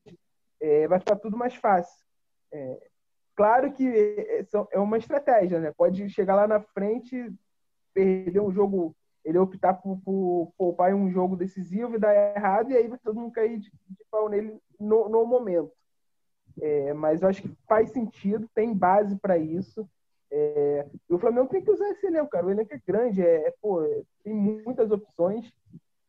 [0.58, 2.02] é, vai ficar tudo mais fácil.
[2.50, 2.88] É,
[3.36, 5.72] claro que é, é uma estratégia, né?
[5.76, 7.30] Pode chegar lá na frente,
[7.92, 12.70] perder um jogo ele optar por, por poupar em um jogo decisivo e dar errado,
[12.70, 15.72] e aí vai todo mundo cair de, de pau nele no, no momento.
[16.60, 19.88] É, mas eu acho que faz sentido, tem base para isso.
[20.30, 22.46] É, o Flamengo tem que usar esse elenco, cara.
[22.46, 23.82] O elenco é grande, é, é pô,
[24.22, 25.52] tem muitas opções.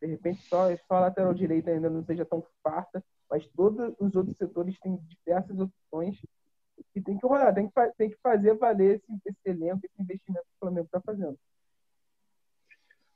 [0.02, 4.16] De repente, só, só a lateral direita ainda não seja tão farta, mas todos os
[4.16, 6.20] outros setores têm diversas opções
[6.96, 10.44] e tem que rolar, tem que, tem que fazer valer esse, esse elenco, esse investimento
[10.46, 11.38] que o Flamengo está fazendo.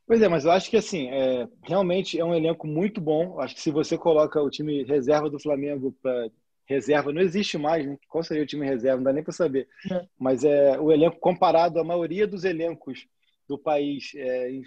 [0.07, 3.39] Pois é, mas eu acho que assim, é, realmente é um elenco muito bom.
[3.39, 6.29] Acho que se você coloca o time reserva do Flamengo para
[6.67, 7.97] reserva, não existe mais, né?
[8.07, 8.97] Qual seria o time reserva?
[8.97, 9.67] Não dá nem para saber.
[9.91, 10.05] É.
[10.17, 13.07] Mas é o elenco comparado à maioria dos elencos
[13.47, 14.61] do país, é,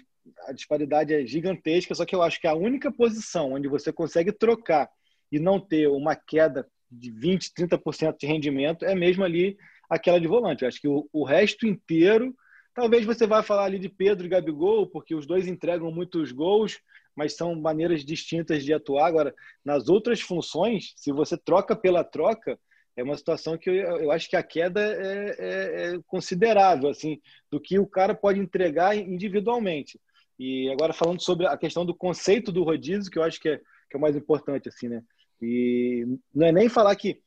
[0.45, 1.95] a disparidade é gigantesca.
[1.95, 4.89] Só que eu acho que a única posição onde você consegue trocar
[5.31, 9.57] e não ter uma queda de 20, 30% de rendimento é mesmo ali
[9.89, 10.63] aquela de volante.
[10.63, 12.35] Eu acho que o, o resto inteiro
[12.73, 16.79] Talvez você vá falar ali de Pedro e Gabigol, porque os dois entregam muitos gols,
[17.15, 19.07] mas são maneiras distintas de atuar.
[19.07, 22.59] Agora, nas outras funções, se você troca pela troca,
[22.95, 27.19] é uma situação que eu, eu acho que a queda é, é, é, considerável, assim,
[27.49, 29.99] do que o cara pode entregar individualmente.
[30.37, 33.57] E agora falando sobre a questão do conceito do rodízio, que eu acho que é,
[33.57, 35.01] que é o mais importante, assim, né?
[35.41, 37.21] E não é nem falar que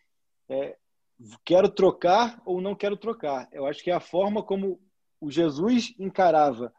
[0.48, 0.76] é,
[1.44, 3.48] quero trocar ou não quero trocar.
[3.52, 4.80] Eu acho que é a forma como
[5.22, 6.72] o Jesus encarava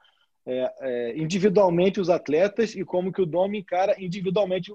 [0.45, 4.73] é, é, individualmente os atletas e como que o Dom encara individualmente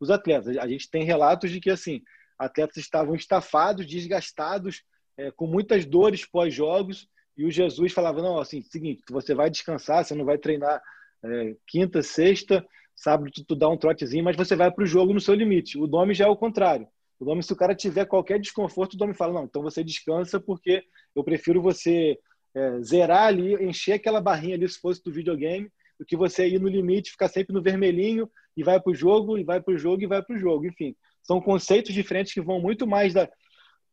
[0.00, 0.56] os atletas.
[0.56, 2.02] A gente tem relatos de que assim
[2.38, 4.82] atletas estavam estafados, desgastados,
[5.18, 10.02] é, com muitas dores pós-jogos e o Jesus falava não, assim, seguinte, você vai descansar,
[10.02, 10.82] você não vai treinar
[11.22, 15.12] é, quinta, sexta, sábado tu, tu dá um trotezinho, mas você vai para o jogo
[15.12, 15.78] no seu limite.
[15.78, 16.88] O Dome já é o contrário.
[17.18, 20.40] O Dome, se o cara tiver qualquer desconforto, o Dome fala não, então você descansa
[20.40, 20.82] porque
[21.14, 22.18] eu prefiro você
[22.54, 26.60] é, zerar ali, encher aquela barrinha ali se fosse do videogame, do que você ir
[26.60, 29.78] no limite, ficar sempre no vermelhinho e vai para o jogo, e vai para o
[29.78, 30.66] jogo, e vai para o jogo.
[30.66, 33.28] Enfim, são conceitos diferentes que vão muito mais da,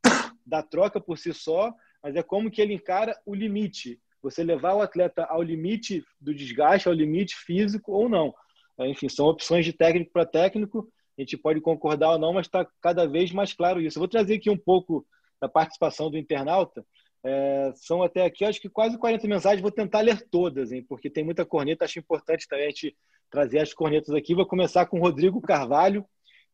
[0.45, 3.99] da troca por si só, mas é como que ele encara o limite.
[4.21, 8.33] Você levar o atleta ao limite do desgaste, ao limite físico ou não.
[8.79, 10.87] enfim, são opções de técnico para técnico.
[11.17, 13.97] A gente pode concordar ou não, mas está cada vez mais claro isso.
[13.97, 15.05] Eu vou trazer aqui um pouco
[15.39, 16.85] da participação do internauta.
[17.23, 19.61] É, são até aqui, acho que quase 40 mensagens.
[19.61, 21.85] Vou tentar ler todas, hein, porque tem muita corneta.
[21.85, 22.95] Acho importante também a gente
[23.29, 24.35] trazer as cornetas aqui.
[24.35, 26.05] Vou começar com o Rodrigo Carvalho,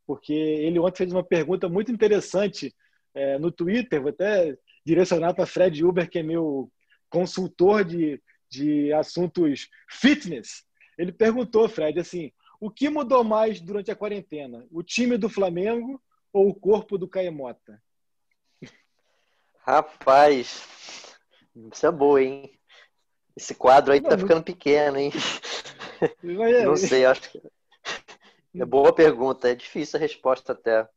[0.05, 2.73] porque ele ontem fez uma pergunta muito interessante
[3.13, 4.01] é, no Twitter.
[4.01, 6.71] Vou até direcionar para Fred Uber, que é meu
[7.09, 10.63] consultor de, de assuntos fitness.
[10.97, 14.65] Ele perguntou, Fred, assim, o que mudou mais durante a quarentena?
[14.71, 16.01] O time do Flamengo
[16.33, 17.81] ou o corpo do Caemota?
[19.67, 20.63] Rapaz,
[21.73, 22.57] isso é boa, hein?
[23.35, 25.11] Esse quadro aí tá ficando pequeno, hein?
[26.63, 27.41] Não sei, acho que.
[28.55, 30.87] É boa pergunta, é difícil a resposta até.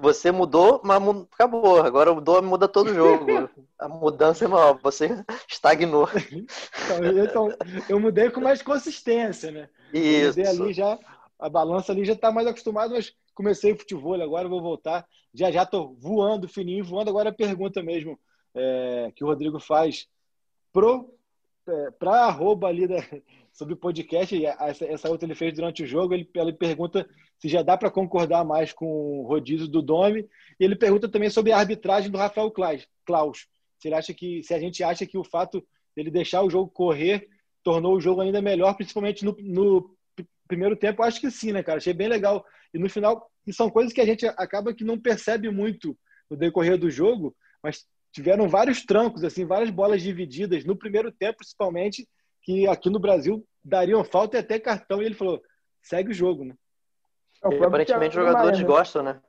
[0.00, 1.02] Você mudou, mas
[1.32, 1.82] acabou.
[1.82, 3.50] Agora Dome muda todo o jogo.
[3.78, 5.10] A mudança é maior, você
[5.48, 6.08] estagnou.
[6.32, 7.48] Então, então,
[7.88, 9.68] eu mudei com mais consistência, né?
[9.92, 10.40] Isso.
[10.40, 10.98] Eu ali já,
[11.38, 15.06] a balança ali já está mais acostumado, mas comecei futebol, agora vou voltar.
[15.32, 17.10] Já já estou voando, fininho, voando.
[17.10, 18.18] Agora a pergunta mesmo
[18.54, 20.08] é, que o Rodrigo faz
[20.72, 21.14] pro
[21.68, 22.96] é, para arroba ali da,
[23.52, 27.48] sobre o podcast, essa, essa outra ele fez durante o jogo, ele, ele pergunta se
[27.48, 31.52] já dá para concordar mais com o rodízio do Domi, e ele pergunta também sobre
[31.52, 32.52] a arbitragem do Rafael
[33.04, 33.46] Klaus.
[33.78, 35.62] Se, ele acha que, se a gente acha que o fato
[35.94, 37.28] dele deixar o jogo correr
[37.62, 39.95] tornou o jogo ainda melhor, principalmente no, no
[40.46, 41.78] primeiro tempo, acho que sim, né, cara?
[41.78, 42.44] Achei bem legal.
[42.72, 45.96] E no final, e são coisas que a gente acaba que não percebe muito
[46.30, 51.38] no decorrer do jogo, mas tiveram vários trancos, assim, várias bolas divididas no primeiro tempo,
[51.38, 52.08] principalmente,
[52.42, 55.02] que aqui no Brasil dariam falta e até cartão.
[55.02, 55.42] E ele falou:
[55.82, 56.54] segue o jogo, né?
[57.44, 58.64] É, aparentemente os jogadores né?
[58.64, 59.20] gostam, né?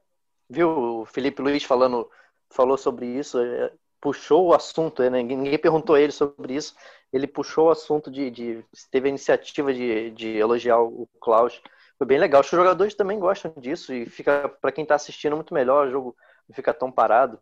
[0.49, 0.69] Viu
[1.01, 2.09] o Felipe Luiz falando,
[2.49, 3.71] falou sobre isso, é,
[4.07, 5.21] puxou o assunto, né?
[5.21, 6.73] ninguém perguntou ele sobre isso.
[7.11, 11.61] Ele puxou o assunto de, de teve a iniciativa de, de elogiar o Klaus.
[11.97, 12.39] Foi bem legal.
[12.39, 16.15] Os jogadores também gostam disso e fica para quem está assistindo muito melhor o jogo
[16.47, 17.37] não fica tão parado.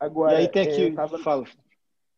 [0.00, 1.44] Agora, e aí tem aqui, é, tava, fala.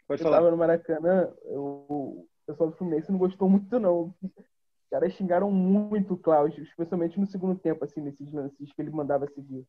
[0.07, 0.37] Pode eu falar.
[0.37, 4.15] tava no Maracanã, eu, o pessoal do Fluminense não gostou muito não.
[4.23, 8.91] Os caras xingaram muito o Klaus, especialmente no segundo tempo, assim, nesses lances que ele
[8.91, 9.67] mandava seguir.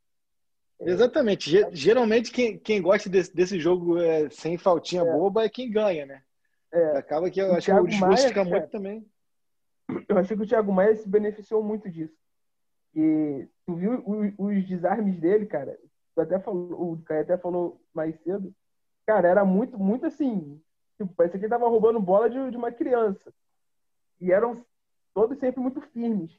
[0.80, 0.90] É.
[0.90, 1.52] Exatamente.
[1.72, 5.06] Geralmente quem, quem gosta desse, desse jogo é, sem faltinha é.
[5.12, 6.22] boba é quem ganha, né?
[6.72, 6.98] É.
[6.98, 9.06] Acaba que eu acho Thiago que o discurso Maia, fica cara, muito também.
[10.08, 12.16] Eu achei que o Thiago Maia se beneficiou muito disso.
[12.94, 15.78] E tu viu os, os desarmes dele, cara?
[16.16, 18.54] Tu até falou, o Caio até falou mais cedo.
[19.06, 20.62] Cara, era muito, muito assim.
[20.98, 23.34] Tipo, parecia que ele tava roubando bola de, de uma criança.
[24.20, 24.66] E eram
[25.14, 26.32] todos sempre muito firmes.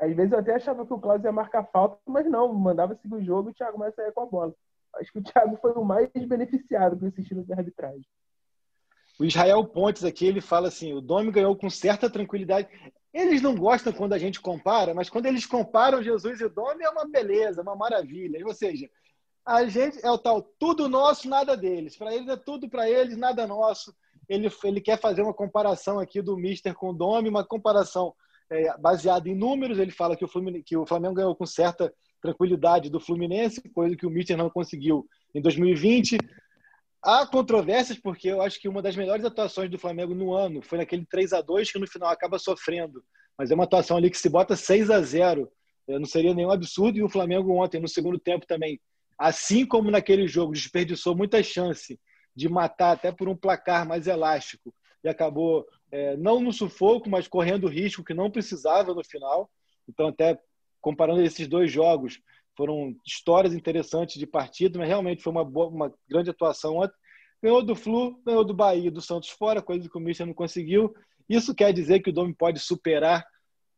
[0.00, 3.14] Às vezes eu até achava que o Klaus ia marcar falta, mas não, mandava seguir
[3.14, 4.54] o jogo e o Thiago mais saía com a bola.
[4.96, 8.06] Acho que o Thiago foi o mais beneficiado com esse estilo de arbitragem.
[9.18, 12.68] O Israel Pontes aqui, ele fala assim, o Domi ganhou com certa tranquilidade.
[13.12, 16.84] Eles não gostam quando a gente compara, mas quando eles comparam Jesus e o Domi
[16.84, 18.44] é uma beleza, uma maravilha.
[18.44, 18.90] Ou seja,
[19.46, 21.96] a gente é o tal tudo nosso, nada deles.
[21.96, 23.94] Para eles é tudo para eles, nada nosso
[24.28, 28.14] ele, ele quer fazer uma comparação aqui do Mister com o Domi, uma comparação
[28.50, 29.78] é, baseada em números.
[29.78, 30.28] Ele fala que o,
[30.64, 35.06] que o Flamengo ganhou com certa tranquilidade do Fluminense, coisa que o Mister não conseguiu
[35.34, 36.18] em 2020.
[37.02, 40.78] Há controvérsias, porque eu acho que uma das melhores atuações do Flamengo no ano foi
[40.78, 43.04] naquele 3 a 2 que no final acaba sofrendo.
[43.36, 45.50] Mas é uma atuação ali que se bota 6 a 0
[45.86, 46.98] não seria nenhum absurdo.
[46.98, 48.80] E o Flamengo ontem, no segundo tempo também,
[49.18, 52.00] assim como naquele jogo, desperdiçou muita chance
[52.34, 57.28] de matar até por um placar mais elástico e acabou é, não no sufoco, mas
[57.28, 59.48] correndo risco que não precisava no final.
[59.88, 60.36] Então, até
[60.80, 62.20] comparando esses dois jogos,
[62.56, 66.96] foram histórias interessantes de partida, mas realmente foi uma, boa, uma grande atuação ontem.
[67.40, 70.92] Ganhou do Flu, ganhou do Bahia, do Santos fora, coisa que o Mister não conseguiu.
[71.28, 73.24] Isso quer dizer que o Domi pode superar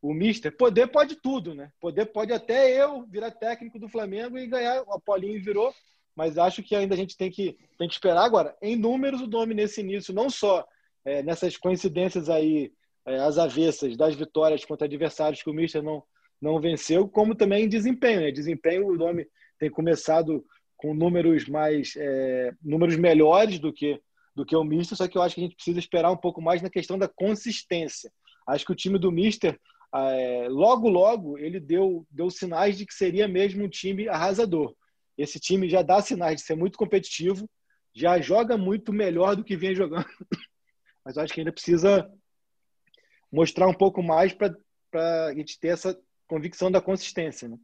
[0.00, 0.56] o Mister?
[0.56, 1.70] Poder pode tudo, né?
[1.78, 4.82] Poder pode até eu virar técnico do Flamengo e ganhar.
[4.84, 5.70] O Apolinho virou,
[6.14, 8.24] mas acho que ainda a gente tem que, tem que esperar.
[8.24, 10.66] Agora, em números, o Domi nesse início, não só
[11.06, 12.72] é, nessas coincidências aí,
[13.06, 16.02] é, as avessas das vitórias contra adversários que o Mister não,
[16.42, 18.20] não venceu, como também em desempenho.
[18.20, 18.32] Né?
[18.32, 19.26] Desempenho, o Domi
[19.58, 20.44] tem começado
[20.76, 23.98] com números mais é, números melhores do que
[24.34, 26.42] do que o Mister, só que eu acho que a gente precisa esperar um pouco
[26.42, 28.12] mais na questão da consistência.
[28.46, 29.58] Acho que o time do Mister,
[29.94, 34.74] é, logo, logo, ele deu, deu sinais de que seria mesmo um time arrasador.
[35.16, 37.48] Esse time já dá sinais de ser muito competitivo,
[37.94, 40.04] já joga muito melhor do que vinha jogando.
[41.06, 42.12] Mas acho que ainda precisa
[43.30, 44.56] mostrar um pouco mais para
[45.28, 47.48] a gente ter essa convicção da consistência.
[47.48, 47.56] Né?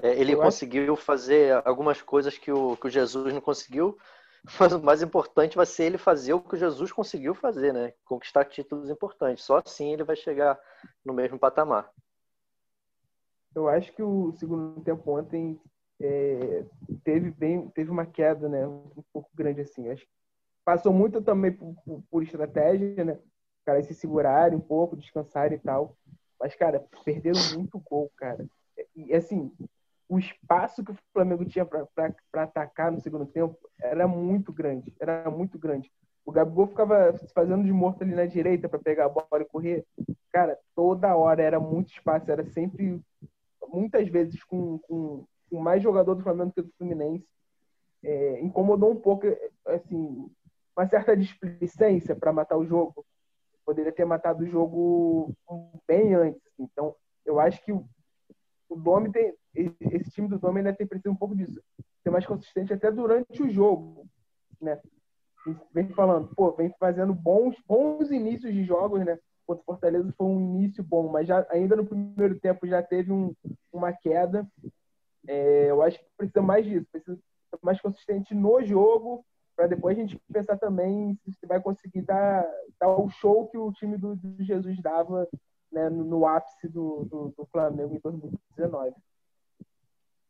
[0.00, 1.02] É, ele Eu conseguiu acho...
[1.02, 3.98] fazer algumas coisas que o, que o Jesus não conseguiu.
[4.60, 7.92] Mas o mais importante vai ser ele fazer o que Jesus conseguiu fazer, né?
[8.04, 9.44] Conquistar títulos importantes.
[9.44, 10.56] Só assim ele vai chegar
[11.04, 11.90] no mesmo patamar.
[13.52, 15.60] Eu acho que o segundo tempo ontem
[16.00, 16.64] é,
[17.02, 18.64] teve bem, teve uma queda, né?
[18.64, 19.90] Um pouco grande assim.
[19.90, 20.17] Acho que
[20.68, 23.14] passou muito também por, por, por estratégia, né?
[23.14, 25.96] Os caras se segurarem um pouco, descansarem e tal.
[26.38, 28.46] Mas, cara, perderam muito gol, cara.
[28.94, 29.50] E assim,
[30.06, 35.30] o espaço que o Flamengo tinha para atacar no segundo tempo era muito grande, era
[35.30, 35.90] muito grande.
[36.22, 39.86] O Gabigol ficava fazendo de morto ali na direita para pegar a bola e correr.
[40.30, 43.00] Cara, toda hora era muito espaço, era sempre,
[43.72, 47.26] muitas vezes, com, com, com mais jogador do Flamengo que do Fluminense.
[48.04, 49.26] É, incomodou um pouco,
[49.66, 50.30] assim,
[50.78, 53.04] uma certa displicência para matar o jogo.
[53.66, 55.34] Poderia ter matado o jogo
[55.88, 56.40] bem antes.
[56.56, 56.94] Então,
[57.26, 57.84] eu acho que o,
[58.70, 61.60] Dome tem, esse time do Dome ainda tem preciso um pouco disso,
[62.02, 64.06] ser mais consistente até durante o jogo,
[64.60, 64.80] né?
[65.72, 69.18] Vem falando, pô, vem fazendo bons, bons inícios de jogos, né?
[69.46, 73.10] Contra o Fortaleza foi um início bom, mas já, ainda no primeiro tempo já teve
[73.10, 73.34] um,
[73.72, 74.46] uma queda.
[75.26, 79.24] É, eu acho que precisa mais disso, precisa ser mais consistente no jogo,
[79.58, 82.46] para depois a gente pensar também se vai conseguir dar,
[82.80, 85.26] dar o show que o time do, do Jesus dava
[85.72, 88.94] né, no, no, ápice do, do, do Flamengo em 2019.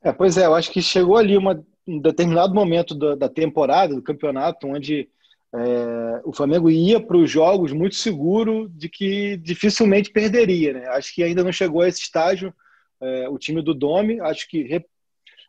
[0.00, 3.94] É, pois é, eu acho que chegou ali uma, um determinado momento da, da temporada,
[3.94, 5.10] do campeonato, onde
[5.54, 10.72] é, o Flamengo ia para os jogos muito seguro de que dificilmente perderia.
[10.72, 10.88] Né?
[10.88, 12.54] Acho que ainda não chegou a esse estágio
[12.98, 14.22] é, o time do Dome.
[14.22, 14.82] Acho que, re,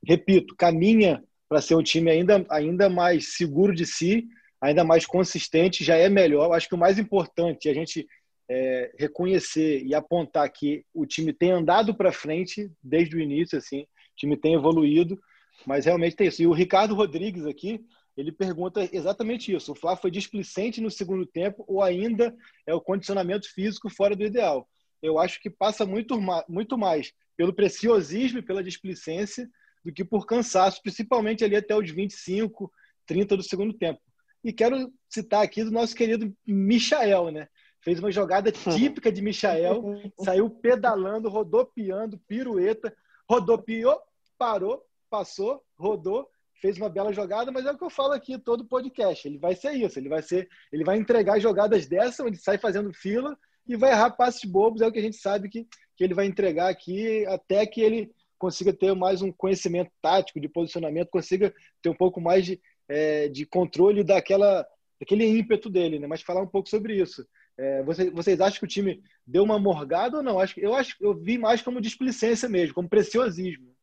[0.06, 4.28] repito, caminha para ser um time ainda, ainda mais seguro de si,
[4.62, 6.54] ainda mais consistente, já é melhor.
[6.54, 8.08] Acho que o mais importante é a gente
[8.48, 13.88] é, reconhecer e apontar que o time tem andado para frente desde o início, assim,
[14.16, 15.20] time tem evoluído,
[15.66, 16.42] mas realmente tem isso.
[16.42, 17.84] E o Ricardo Rodrigues aqui,
[18.16, 19.72] ele pergunta exatamente isso.
[19.72, 22.36] O Flá foi displicente no segundo tempo ou ainda
[22.68, 24.68] é o condicionamento físico fora do ideal?
[25.02, 29.50] Eu acho que passa muito, muito mais pelo preciosismo e pela displicência
[29.84, 32.72] do que por cansaço, principalmente ali até os 25,
[33.06, 34.00] 30 do segundo tempo.
[34.44, 37.48] E quero citar aqui do nosso querido Michael, né?
[37.82, 39.84] Fez uma jogada típica de Michael,
[40.24, 42.94] saiu pedalando, rodopiando, pirueta,
[43.30, 44.00] rodopiou,
[44.38, 46.30] parou, passou, rodou,
[46.62, 49.28] fez uma bela jogada, mas é o que eu falo aqui todo podcast.
[49.28, 52.94] Ele vai ser isso, ele vai ser, ele vai entregar jogadas dessa, onde sai fazendo
[52.94, 53.38] fila
[53.68, 56.26] e vai errar passes bobos, é o que a gente sabe que, que ele vai
[56.26, 61.90] entregar aqui até que ele consiga ter mais um conhecimento tático de posicionamento, consiga ter
[61.90, 64.66] um pouco mais de, é, de controle daquela,
[65.00, 66.08] daquele ímpeto dele, né?
[66.08, 67.28] Mas falar um pouco sobre isso.
[67.58, 70.40] É, vocês, vocês acham que o time deu uma morgada ou não?
[70.40, 73.76] Acho, eu acho eu vi mais como displicência mesmo, como preciosismo.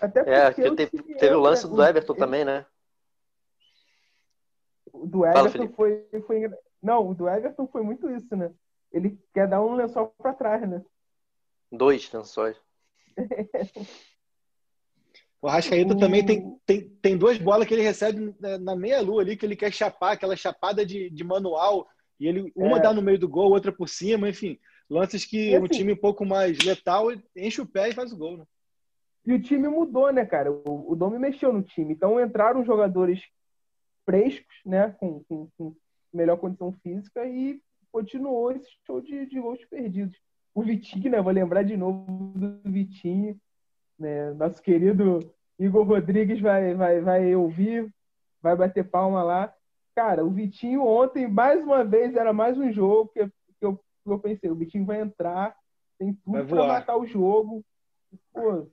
[0.00, 2.66] Até é, porque teve, teve o lance do Everton também, né?
[4.92, 6.50] O do Everton Fala, foi, foi.
[6.82, 8.52] Não, o do Everton foi muito isso, né?
[8.92, 10.84] Ele quer dar um lençol para trás, né?
[11.72, 12.56] Dois lençóis.
[15.40, 15.98] O Rascaeta o...
[15.98, 19.72] também tem, tem, tem duas bolas que ele recebe na meia-lua ali, que ele quer
[19.72, 21.88] chapar, aquela chapada de, de manual.
[22.18, 22.82] E ele, uma é.
[22.82, 24.58] dá no meio do gol, outra por cima, enfim.
[24.90, 28.16] Lances que assim, um time um pouco mais letal enche o pé e faz o
[28.16, 28.44] gol, né?
[29.26, 30.50] E o time mudou, né, cara?
[30.50, 31.92] O, o Domi mexeu no time.
[31.92, 33.20] Então entraram jogadores
[34.06, 34.96] frescos, né?
[34.98, 35.76] Com, com, com
[36.12, 37.60] melhor condição física e
[37.92, 40.16] continuou esse show de, de gols perdidos.
[40.58, 41.22] O Vitinho, né?
[41.22, 42.04] Vou lembrar de novo
[42.36, 43.40] do Vitinho.
[43.96, 44.32] Né?
[44.32, 45.20] Nosso querido
[45.56, 47.88] Igor Rodrigues vai, vai, vai ouvir,
[48.42, 49.54] vai bater palma lá.
[49.94, 54.18] Cara, o Vitinho ontem, mais uma vez, era mais um jogo que, eu, que eu
[54.18, 55.54] pensei, o Vitinho vai entrar,
[55.96, 57.64] tem tudo para matar o jogo.
[58.32, 58.66] Pô,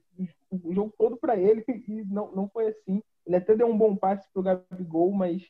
[0.64, 3.00] o jogo todo para ele e não, não foi assim.
[3.28, 5.48] Ele até deu um bom passe pro Gabigol, mas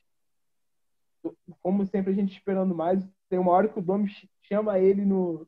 [1.63, 4.09] como sempre a gente esperando mais, tem uma hora que o Domi
[4.41, 5.47] chama ele no,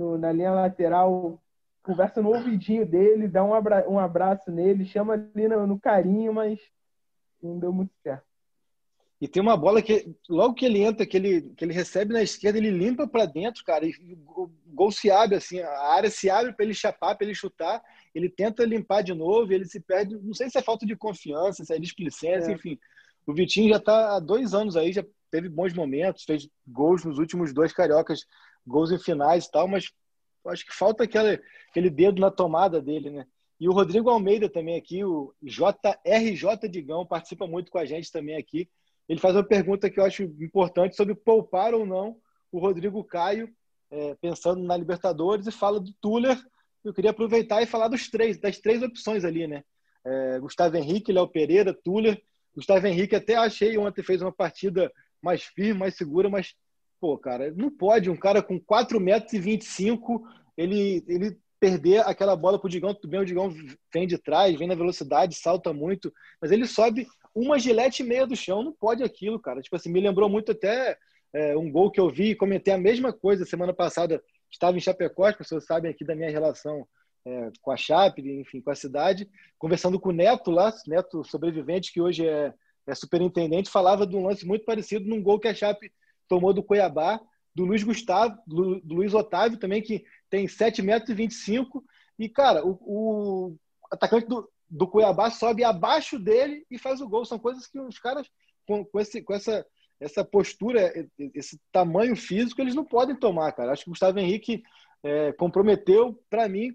[0.00, 1.38] no, na linha lateral,
[1.82, 6.32] conversa no ouvidinho dele, dá um, abra, um abraço nele, chama ali no, no carinho,
[6.32, 6.58] mas
[7.42, 8.24] não deu muito certo.
[9.20, 12.22] E tem uma bola que, logo que ele entra, que ele, que ele recebe na
[12.22, 13.92] esquerda, ele limpa para dentro, cara, e
[14.26, 17.82] o gol se abre, assim, a área se abre para ele chapar, para ele chutar,
[18.14, 21.62] ele tenta limpar de novo, ele se perde, não sei se é falta de confiança,
[21.62, 22.54] se é displicência, é.
[22.54, 22.78] enfim.
[23.26, 27.18] O Vitinho já está há dois anos aí, já teve bons momentos, fez gols nos
[27.18, 28.26] últimos dois cariocas,
[28.66, 29.90] gols em finais e tal, mas
[30.48, 33.26] acho que falta aquele, dedo na tomada dele, né?
[33.58, 38.36] E o Rodrigo Almeida também aqui, o JRJ Digão, participa muito com a gente também
[38.36, 38.68] aqui
[39.10, 42.16] ele faz uma pergunta que eu acho importante sobre poupar ou não
[42.52, 43.52] o Rodrigo Caio,
[43.90, 46.38] é, pensando na Libertadores, e fala do Tuller.
[46.84, 49.64] Eu queria aproveitar e falar dos três, das três opções ali, né?
[50.06, 52.22] É, Gustavo Henrique, Léo Pereira, Tuller.
[52.54, 56.54] Gustavo Henrique até achei ontem fez uma partida mais firme, mais segura, mas,
[57.00, 60.22] pô, cara, não pode um cara com 4 metros e 25
[60.56, 62.94] ele, ele perder aquela bola pro Digão.
[62.94, 63.52] Tudo bem, o Digão
[63.92, 68.26] vem de trás, vem na velocidade, salta muito, mas ele sobe uma gilete e meia
[68.26, 68.62] do chão.
[68.62, 69.60] Não pode aquilo, cara.
[69.60, 70.96] Tipo assim, me lembrou muito até
[71.32, 74.22] é, um gol que eu vi e comentei a mesma coisa semana passada.
[74.50, 76.86] Estava em Chapecó, as pessoas sabem aqui da minha relação
[77.24, 79.28] é, com a Chape, enfim, com a cidade,
[79.58, 82.52] conversando com o Neto lá, Neto sobrevivente, que hoje é,
[82.86, 85.92] é superintendente, falava de um lance muito parecido num gol que a Chape
[86.30, 87.20] tomou do Cuiabá,
[87.52, 91.84] do Luiz Gustavo, do, Luiz Otávio também, que tem 7,25 metros e 25,
[92.16, 93.56] e, cara, o, o
[93.90, 97.24] atacante do, do Cuiabá sobe abaixo dele e faz o gol.
[97.24, 98.28] São coisas que os caras,
[98.64, 99.66] com, com, esse, com essa,
[99.98, 100.92] essa postura,
[101.34, 103.72] esse tamanho físico, eles não podem tomar, cara.
[103.72, 104.62] Acho que o Gustavo Henrique
[105.02, 106.72] é, comprometeu, para mim,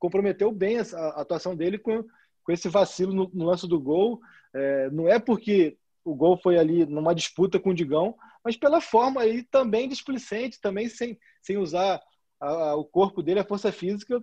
[0.00, 2.02] comprometeu bem a, atuação dele com,
[2.42, 4.20] com esse vacilo no, no lance do gol.
[4.52, 8.16] É, não é porque o gol foi ali numa disputa com o Digão,
[8.46, 12.00] mas pela forma aí também displicente, também sem, sem usar
[12.40, 14.22] a, a, o corpo dele, a força física,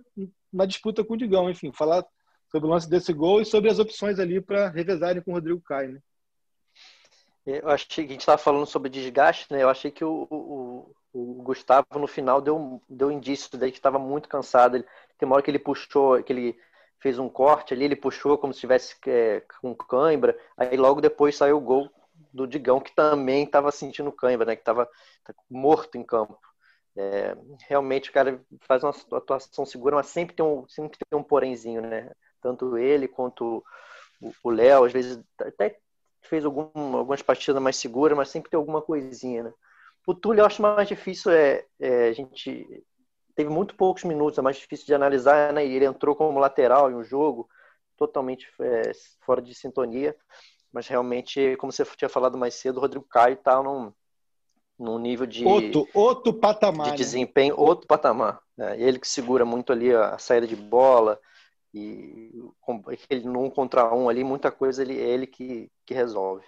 [0.50, 1.50] na disputa com o Digão.
[1.50, 2.02] Enfim, falar
[2.50, 5.60] sobre o lance desse gol e sobre as opções ali para revezarem com o Rodrigo
[5.60, 5.92] Caio.
[5.92, 6.00] Né?
[7.44, 9.62] Eu achei que a gente estava falando sobre desgaste, né?
[9.62, 13.98] Eu achei que o, o, o Gustavo no final deu, deu indício daí que estava
[13.98, 14.78] muito cansado.
[14.78, 14.86] Ele,
[15.18, 16.58] tem uma hora que ele puxou, que ele
[16.98, 20.34] fez um corte ali, ele puxou como se estivesse é, com cãibra.
[20.56, 21.90] Aí logo depois saiu o gol
[22.34, 24.56] do Digão, que também estava sentindo cãibra, né?
[24.56, 24.88] Que estava
[25.48, 26.36] morto em campo.
[26.96, 27.36] É,
[27.68, 31.80] realmente o cara faz uma atuação segura, mas sempre tem um, sempre tem um porémzinho,
[31.80, 32.10] né?
[32.42, 33.64] Tanto ele quanto
[34.42, 35.78] o Léo, às vezes até
[36.22, 39.52] fez algum, algumas partidas mais seguras, mas sempre tem alguma coisinha, né?
[40.06, 42.84] O Túlio eu acho mais difícil, é, é, a gente
[43.34, 45.64] teve muito poucos minutos, é mais difícil de analisar, né?
[45.64, 47.48] E ele entrou como lateral em um jogo
[47.96, 48.92] totalmente é,
[49.24, 50.16] fora de sintonia,
[50.74, 53.92] mas realmente, como você tinha falado mais cedo, o Rodrigo Caio está num,
[54.76, 56.96] num nível de outro, outro patamar, de né?
[56.96, 57.62] desempenho, né?
[57.62, 58.40] outro patamar.
[58.56, 58.80] Né?
[58.80, 61.20] Ele que segura muito ali a, saída de bola,
[61.72, 62.32] e
[63.08, 66.44] ele num contra um ali, muita coisa ele, é ele que, que resolve.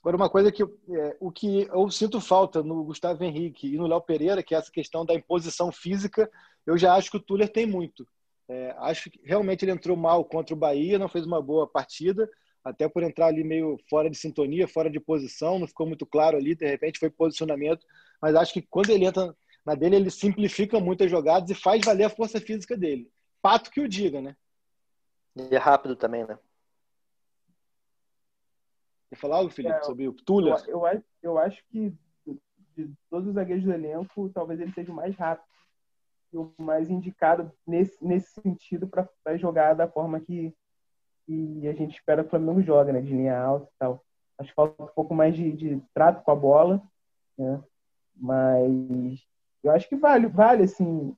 [0.00, 3.86] Agora, uma coisa que é, o que eu sinto falta no Gustavo Henrique e no
[3.86, 6.28] Léo Pereira, que é essa questão da imposição física,
[6.66, 8.08] eu já acho que o Tuller tem muito.
[8.48, 12.28] É, acho que realmente ele entrou mal contra o Bahia, não fez uma boa partida,
[12.64, 16.36] até por entrar ali meio fora de sintonia, fora de posição, não ficou muito claro
[16.36, 17.84] ali, de repente foi posicionamento,
[18.20, 19.34] mas acho que quando ele entra
[19.64, 23.10] na dele, ele simplifica muitas jogadas e faz valer a força física dele.
[23.40, 24.36] Pato que o diga, né?
[25.36, 26.38] E é rápido também, né?
[29.08, 30.54] Quer falar algo, Felipe, é, sobre o Tuller?
[30.66, 31.94] Eu, eu, eu acho que
[32.76, 35.46] de todos os zagueiros do elenco, talvez ele seja o mais rápido
[36.32, 40.54] e o mais indicado nesse, nesse sentido para jogar da forma que,
[41.26, 43.00] que a gente espera que o Flamengo joga, né?
[43.00, 44.04] De linha alta e tal.
[44.38, 46.82] Acho que falta um pouco mais de, de trato com a bola,
[47.38, 47.60] né?
[48.16, 49.26] Mas
[49.62, 51.16] eu acho que vale, vale assim,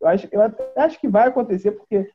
[0.00, 0.42] eu acho, eu
[0.76, 2.10] acho que vai acontecer, porque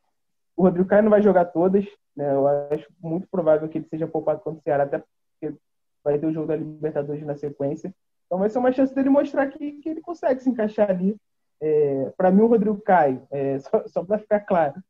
[0.56, 1.86] o Rodrigo Caio não vai jogar todas.
[2.16, 2.32] Né?
[2.34, 5.58] Eu acho muito provável que ele seja poupado contra o Ceará, até porque
[6.04, 7.94] vai ter o jogo da Libertadores na sequência.
[8.26, 11.16] Então vai ser uma chance dele mostrar que, que ele consegue se encaixar ali.
[11.62, 14.82] É, para mim, o Rodrigo Caio, é, só, só para ficar claro,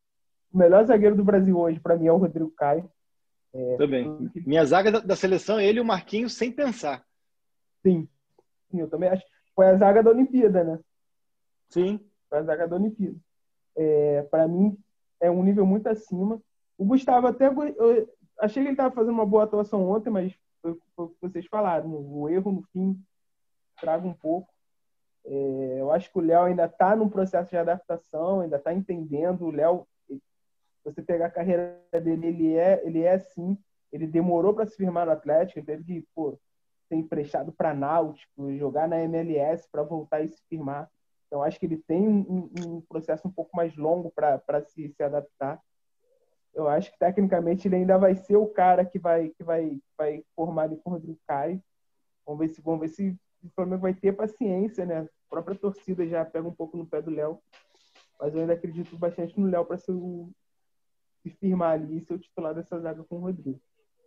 [0.54, 2.90] o melhor zagueiro do Brasil hoje, para mim, é o Rodrigo Caio.
[3.52, 4.30] É, também.
[4.46, 7.04] Minha zaga da, da, seleção é ele e o Marquinhos sem pensar.
[7.82, 8.08] Sim.
[8.70, 9.22] Sim, eu também acho.
[9.54, 10.78] Foi a zaga da Olimpíada, né?
[11.68, 12.00] Sim
[12.34, 13.16] para a zaga da Olimpíada.
[13.76, 14.76] É, para mim,
[15.20, 16.40] é um nível muito acima.
[16.76, 17.46] O Gustavo até.
[17.46, 18.08] Eu
[18.40, 21.46] achei que ele estava fazendo uma boa atuação ontem, mas foi, foi o que vocês
[21.46, 21.90] falaram.
[21.90, 23.00] O erro no fim
[23.80, 24.52] traga um pouco.
[25.24, 29.44] É, eu acho que o Léo ainda está num processo de adaptação, ainda está entendendo.
[29.44, 29.86] O Léo,
[30.84, 33.58] você pegar a carreira dele, ele é, ele é assim.
[33.92, 36.38] Ele demorou para se firmar no Atlético, ele teve que pô,
[36.88, 40.90] ser emprestado para Náutico, jogar na MLS para voltar e se firmar.
[41.26, 45.02] Então, acho que ele tem um, um processo um pouco mais longo para se, se
[45.02, 45.60] adaptar.
[46.54, 50.24] Eu acho que, tecnicamente, ele ainda vai ser o cara que vai, que vai, vai
[50.36, 51.60] formar ali com o Rodrigo Caio.
[52.24, 55.00] Vamos ver se, vamos ver se o Flamengo vai ter paciência, né?
[55.00, 57.40] A própria torcida já pega um pouco no pé do Léo.
[58.20, 59.76] Mas eu ainda acredito bastante no Léo para
[61.24, 63.58] se firmar ali e ser o titular dessa zaga com o Rodrigo.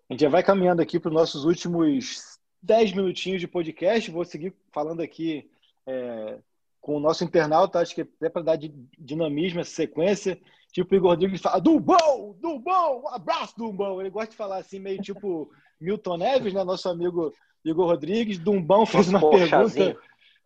[0.10, 4.12] A gente já vai caminhando aqui para os nossos últimos 10 minutinhos de podcast.
[4.12, 5.50] Vou seguir falando aqui
[5.86, 6.38] é,
[6.80, 8.60] com o nosso internauta, acho que até para dar
[8.98, 10.40] dinamismo essa sequência.
[10.72, 14.00] Tipo, o Igor Rodrigues fala, Dubão, Dubão, um abraço, Dubão.
[14.00, 15.52] Ele gosta de falar assim, meio tipo
[15.82, 16.64] Milton Neves, né?
[16.64, 17.34] Nosso amigo
[17.66, 18.38] Igor Rodrigues.
[18.38, 19.98] Dumbão fez uma pergunta.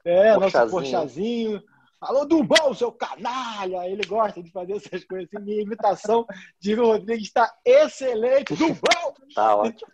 [0.06, 1.62] É, nosso porchazinho.
[2.02, 3.88] Alô, Dumbão, seu canalha!
[3.88, 5.46] Ele gosta de fazer essas coisas assim.
[5.46, 6.26] Minha imitação
[6.60, 8.56] de Igor Rodrigues está excelente.
[8.56, 9.14] Dumbão!
[9.36, 9.92] Tá ótimo.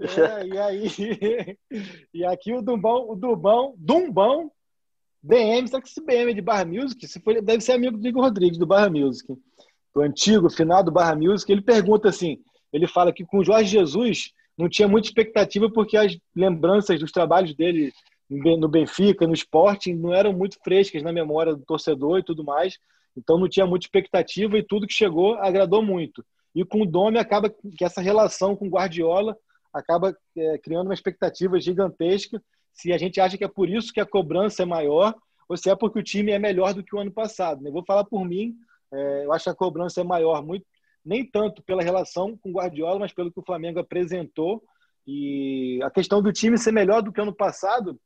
[0.00, 1.58] É, e aí,
[2.14, 4.50] e aqui o Dumbão, o Dumbão, Dumbão,
[5.22, 8.08] BM, só que esse BM é de Barra Music, se for, deve ser amigo do
[8.08, 9.30] Igor Rodrigues, do Barra Music,
[9.94, 11.52] do antigo, final do Barra Music.
[11.52, 12.38] Ele pergunta assim:
[12.72, 17.12] ele fala que com o Jorge Jesus não tinha muita expectativa porque as lembranças dos
[17.12, 17.92] trabalhos dele
[18.30, 22.78] no Benfica, no Sporting, não eram muito frescas na memória do torcedor e tudo mais.
[23.16, 26.24] Então não tinha muita expectativa e tudo que chegou agradou muito.
[26.54, 29.36] E com o Domi acaba que essa relação com o Guardiola
[29.72, 32.40] acaba é, criando uma expectativa gigantesca.
[32.72, 35.14] Se a gente acha que é por isso que a cobrança é maior
[35.48, 37.66] ou se é porque o time é melhor do que o ano passado.
[37.66, 38.54] Eu vou falar por mim,
[38.92, 40.64] é, eu acho que a cobrança é maior, muito,
[41.04, 44.62] nem tanto pela relação com o Guardiola, mas pelo que o Flamengo apresentou.
[45.04, 47.98] E a questão do time ser melhor do que o ano passado,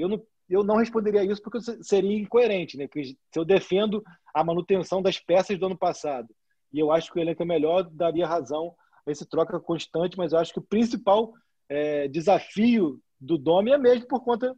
[0.00, 2.86] eu não, eu não responderia isso porque seria incoerente, né?
[2.86, 6.28] Porque se eu defendo a manutenção das peças do ano passado
[6.72, 8.74] e eu acho que o elenco é melhor, daria razão
[9.06, 11.32] a esse troca constante, mas eu acho que o principal
[11.68, 14.54] é, desafio do Domi é mesmo por conta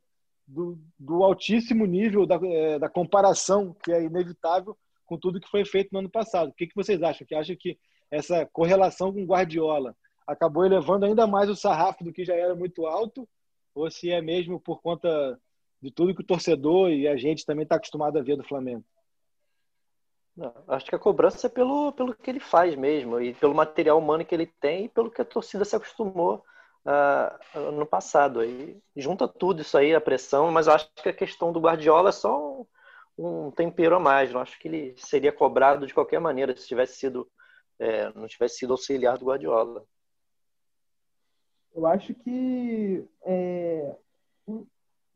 [0.46, 4.76] do, do altíssimo nível da, é, da, comparação que é inevitável
[5.06, 6.50] com tudo que foi feito no ano passado.
[6.50, 7.26] O que, que vocês acham?
[7.26, 7.78] Que acham que
[8.10, 9.94] essa correlação com Guardiola
[10.26, 13.28] acabou elevando ainda mais o sarrafo do que já era muito alto
[13.74, 15.40] ou se é mesmo por conta
[15.80, 18.84] de tudo que o torcedor e a gente também está acostumado a ver do Flamengo.
[20.36, 23.98] Não, acho que a cobrança é pelo, pelo que ele faz mesmo, e pelo material
[23.98, 26.44] humano que ele tem, e pelo que a torcida se acostumou
[26.84, 28.40] uh, no passado.
[28.40, 32.12] Aí junta tudo isso aí, a pressão, mas acho que a questão do Guardiola é
[32.12, 32.62] só
[33.18, 34.32] um, um tempero a mais.
[34.32, 37.28] Não acho que ele seria cobrado de qualquer maneira se tivesse sido,
[37.78, 39.84] é, não tivesse sido auxiliar do Guardiola.
[41.74, 43.96] Eu acho que é,
[44.46, 44.66] o,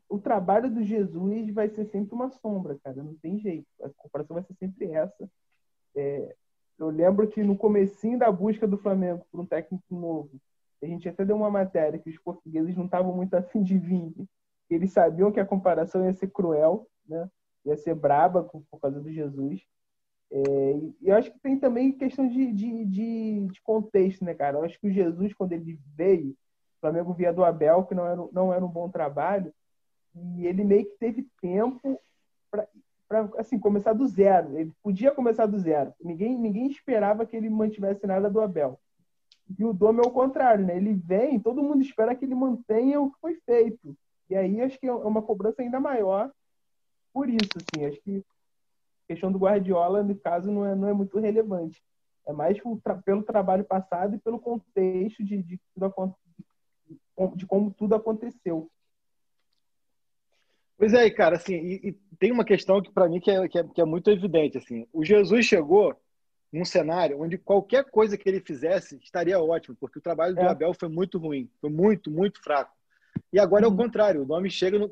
[0.09, 3.03] o, trabalho do Jesus vai ser sempre uma sombra, cara.
[3.03, 3.67] Não tem jeito.
[3.81, 5.29] A comparação vai ser sempre essa.
[5.95, 6.35] É,
[6.77, 10.31] eu lembro que no comecinho da busca do Flamengo por um técnico novo,
[10.81, 14.13] a gente até deu uma matéria que os portugueses não estavam muito afim de vir.
[14.69, 17.29] Eles sabiam que a comparação ia ser cruel, né?
[17.65, 19.61] ia ser braba por causa do Jesus.
[20.31, 20.39] É,
[21.01, 24.57] e eu acho que tem também questão de, de, de, de, contexto, né, cara?
[24.57, 26.35] Eu acho que o Jesus, quando ele veio,
[26.81, 29.53] Flamengo via do Abel, que não era, não era um bom trabalho,
[30.15, 31.99] e ele meio que teve tempo
[33.07, 34.57] para assim, começar do zero.
[34.57, 35.93] Ele podia começar do zero.
[36.01, 38.79] Ninguém, ninguém esperava que ele mantivesse nada do Abel.
[39.57, 40.75] E o Dome é o contrário, né?
[40.75, 43.95] Ele vem, todo mundo espera que ele mantenha o que foi feito.
[44.29, 46.31] E aí acho que é uma cobrança ainda maior
[47.13, 47.85] por isso, assim.
[47.85, 51.81] Acho que a questão do Guardiola, no caso, não é, não é muito relevante.
[52.27, 52.59] É mais
[53.05, 55.85] pelo trabalho passado e pelo contexto de, de, tudo,
[57.35, 58.69] de como tudo aconteceu.
[60.77, 63.57] Pois é, cara, assim, e, e tem uma questão que para mim que é, que
[63.57, 65.95] é, que, é, muito evidente, assim, o Jesus chegou
[66.51, 70.47] num cenário onde qualquer coisa que ele fizesse estaria ótimo, porque o trabalho do é.
[70.47, 72.75] Abel foi muito ruim, foi muito, muito fraco.
[73.31, 73.77] E agora é o uhum.
[73.77, 74.91] contrário, o nome chega no,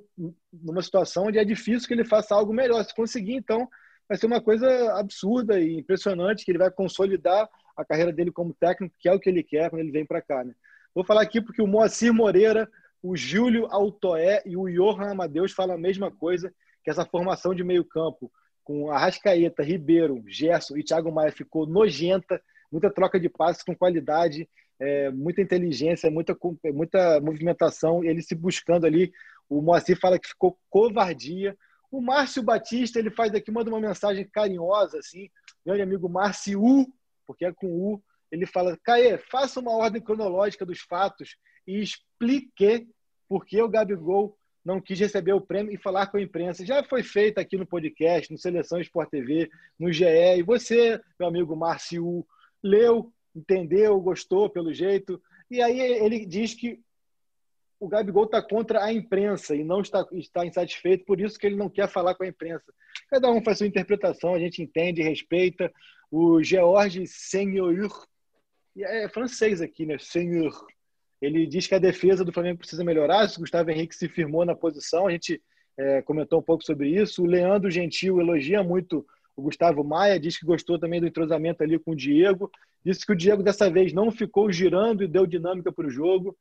[0.51, 2.83] numa situação onde é difícil que ele faça algo melhor.
[2.83, 3.67] Se conseguir, então,
[4.07, 8.53] vai ser uma coisa absurda e impressionante que ele vai consolidar a carreira dele como
[8.53, 10.53] técnico, que é o que ele quer quando ele vem para cá, né?
[10.93, 12.69] Vou falar aqui porque o Moacir Moreira,
[13.01, 17.63] o Júlio Altoé e o Johan Amadeus falam a mesma coisa, que essa formação de
[17.63, 18.31] meio campo
[18.63, 22.41] com Arrascaeta, Ribeiro, Gerson e Thiago Maia ficou nojenta,
[22.71, 24.47] muita troca de passes com qualidade,
[24.79, 26.37] é, muita inteligência, muita,
[26.73, 29.11] muita movimentação, ele se buscando ali.
[29.49, 31.57] O Moacir fala que ficou covardia.
[31.91, 35.29] O Márcio Batista, ele faz aqui, manda uma mensagem carinhosa, assim,
[35.65, 36.87] grande amigo Márcio,
[37.27, 38.03] porque é com U,
[38.33, 42.87] ele fala: Caê, faça uma ordem cronológica dos fatos e explique
[43.29, 46.65] por que o Gabigol não quis receber o prêmio e falar com a imprensa.
[46.65, 50.05] Já foi feito aqui no podcast, no Seleção Sport TV, no GE,
[50.37, 52.25] e você, meu amigo Márcio,
[52.63, 55.21] leu, entendeu, gostou pelo jeito.
[55.51, 56.79] E aí ele diz que
[57.79, 61.57] o Gabigol está contra a imprensa e não está, está insatisfeito, por isso que ele
[61.57, 62.73] não quer falar com a imprensa.
[63.09, 65.71] Cada um faz sua interpretação, a gente entende, respeita.
[66.09, 67.91] O George Senhor
[68.81, 69.97] é francês aqui, né?
[69.99, 70.53] Senhor.
[71.21, 73.25] Ele diz que a defesa do Flamengo precisa melhorar.
[73.25, 75.07] O Gustavo Henrique se firmou na posição.
[75.07, 75.41] A gente
[75.77, 77.23] é, comentou um pouco sobre isso.
[77.23, 79.05] O Leandro Gentil elogia muito
[79.35, 82.51] o Gustavo Maia, diz que gostou também do entrosamento ali com o Diego.
[82.85, 86.37] Disse que o Diego dessa vez não ficou girando e deu dinâmica para o jogo.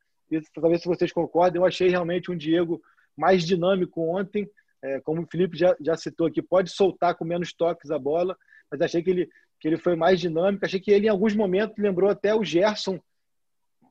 [0.54, 2.82] Talvez se vocês concordem, eu achei realmente um Diego
[3.16, 4.48] mais dinâmico ontem.
[4.82, 8.36] É, como o Felipe já, já citou aqui, pode soltar com menos toques a bola,
[8.70, 9.28] mas achei que ele
[9.62, 10.64] que ele foi mais dinâmico.
[10.64, 12.98] Achei que ele, em alguns momentos, lembrou até o Gerson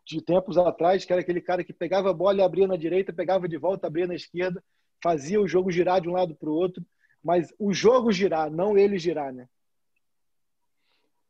[0.05, 3.13] de tempos atrás, que era aquele cara que pegava a bola e abria na direita,
[3.13, 4.61] pegava de volta, abria na esquerda,
[5.01, 6.83] fazia o jogo girar de um lado para o outro.
[7.23, 9.47] mas o jogo girar, não ele girar, né?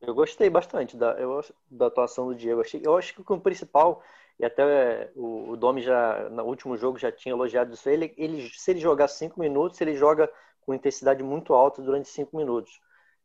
[0.01, 1.39] Eu gostei bastante da, eu,
[1.69, 2.63] da atuação do Diego.
[2.83, 4.01] Eu, acho que o principal,
[4.39, 8.49] e até o, o Domi já, no último jogo, já tinha elogiado isso, ele, ele,
[8.49, 10.31] se ele jogar cinco minutos, ele joga
[10.61, 12.81] com intensidade muito alta durante cinco minutos.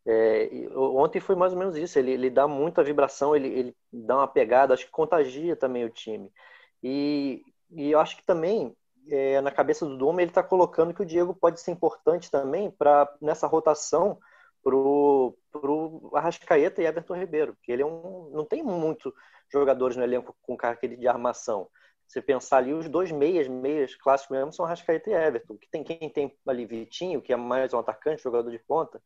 [0.07, 1.99] É, ontem foi mais ou menos isso.
[1.99, 5.91] Ele, ele dá muita vibração, ele, ele, dá uma pegada, acho que contagia também o
[5.91, 6.33] time.
[6.83, 8.77] E, e eu acho que também
[9.09, 12.71] é, na cabeça do Doma ele está colocando que o Diego pode ser importante também
[12.71, 14.19] para nessa rotação
[14.63, 19.15] pro pro Arrascaeta e Everton Ribeiro, que ele é um, não tem muito
[19.51, 21.69] jogadores no elenco com característica de armação.
[22.07, 25.57] Você pensar ali, os dois meias, meias clássicos mesmo, são Arrascaeta e Everton.
[25.57, 29.03] Que tem quem tem ali Vitinho, que é mais um atacante, jogador de ponta,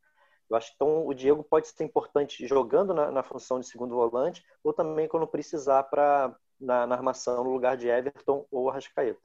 [0.51, 3.95] eu acho que então, o Diego pode ser importante jogando na, na função de segundo
[3.95, 9.21] volante ou também quando precisar para na, na, armação no lugar de Everton ou Arrascaeta.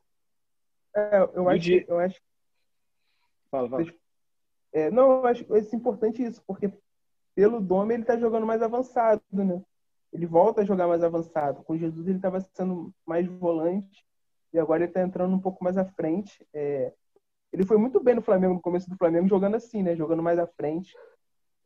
[0.95, 2.21] É, eu acho, que, eu acho.
[3.49, 3.86] Fala, fala.
[4.71, 6.71] É, não, eu acho é importante isso, porque
[7.34, 9.63] pelo Dome ele está jogando mais avançado, né?
[10.13, 11.63] Ele volta a jogar mais avançado.
[11.63, 14.05] Com Jesus ele estava sendo mais volante
[14.53, 16.47] e agora ele está entrando um pouco mais à frente.
[16.53, 16.93] É,
[17.51, 19.95] ele foi muito bem no Flamengo, no começo do Flamengo, jogando assim, né?
[19.95, 20.95] Jogando mais à frente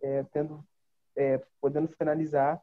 [0.02, 0.64] é, tendo,
[1.16, 2.62] é, podendo finalizar.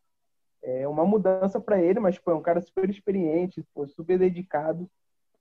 [0.62, 4.90] É uma mudança para ele, mas pô, é um cara super experiente, pô, super dedicado.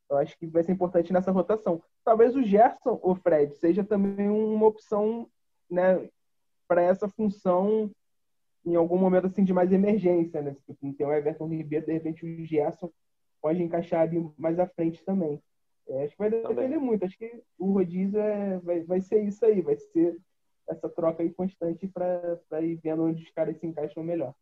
[0.09, 1.81] Eu acho que vai ser importante nessa rotação.
[2.03, 5.27] Talvez o Gerson, o Fred, seja também uma opção
[5.69, 6.07] né,
[6.67, 7.89] para essa função
[8.65, 10.55] em algum momento assim de mais emergência, né?
[10.65, 12.91] Se tem o Everton Ribeiro, de repente o Gerson
[13.41, 15.41] pode encaixar ali mais à frente também.
[15.87, 16.79] É, acho que vai depender também.
[16.79, 17.05] muito.
[17.05, 20.17] Acho que o rodízio é, vai, vai ser isso aí, vai ser
[20.67, 24.33] essa troca aí constante para ir vendo onde os caras se encaixam melhor.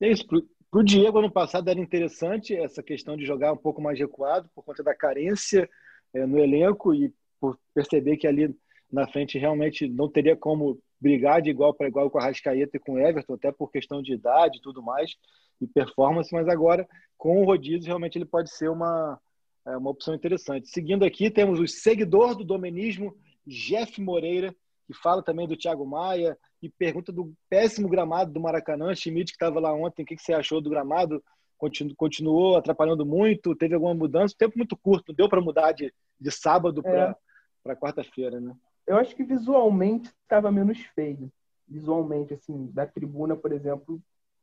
[0.00, 0.26] É isso.
[0.26, 4.48] Para o Diego, ano passado era interessante essa questão de jogar um pouco mais recuado
[4.54, 5.68] por conta da carência
[6.12, 8.54] é, no elenco e por perceber que ali
[8.90, 12.80] na frente realmente não teria como brigar de igual para igual com a Rascaeta e
[12.80, 15.16] com o Everton, até por questão de idade e tudo mais,
[15.60, 19.20] e performance, mas agora com o rodízio realmente ele pode ser uma,
[19.66, 20.68] é, uma opção interessante.
[20.68, 23.16] Seguindo aqui, temos o seguidor do domenismo,
[23.46, 24.54] Jeff Moreira,
[24.88, 28.94] que fala também do Thiago Maia e pergunta do péssimo gramado do Maracanã.
[28.94, 31.22] Schmidt, que estava lá ontem, o que, você achou do gramado?
[31.58, 33.54] Continu, continuou atrapalhando muito?
[33.54, 34.34] Teve alguma mudança?
[34.36, 37.14] Tempo muito curto, deu para mudar de, de sábado é.
[37.62, 38.56] para quarta-feira, né?
[38.86, 41.30] Eu acho que visualmente estava menos feio.
[41.68, 44.00] Visualmente, assim, da tribuna, por exemplo,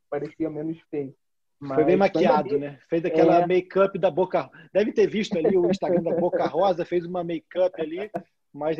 [0.08, 1.12] parecia menos feio.
[1.58, 2.78] Mas Foi bem maquiado, né?
[2.88, 3.46] Fez aquela é...
[3.46, 4.48] make-up da Boca.
[4.72, 8.08] Deve ter visto ali o Instagram da Boca Rosa, fez uma make-up ali
[8.56, 8.76] mas,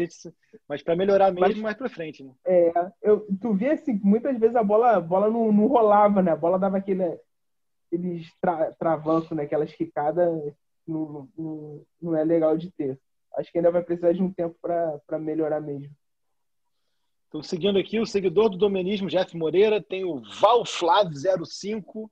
[0.69, 2.33] mas para melhorar mesmo mas, mais para frente, né?
[2.45, 2.73] É,
[3.03, 6.33] eu, tu vê assim, muitas vezes a bola, a bola não, não rolava, né?
[6.33, 7.19] A bola dava aquele,
[7.87, 8.75] aqueles tra,
[9.33, 9.43] né?
[9.43, 10.31] Aquela esticada
[10.87, 12.99] não, não, não é legal de ter.
[13.37, 15.91] Acho que ainda vai precisar de um tempo para melhorar mesmo.
[17.29, 22.09] Então, seguindo aqui, o seguidor do domenismo, Jeff Moreira, tem o Valflav05,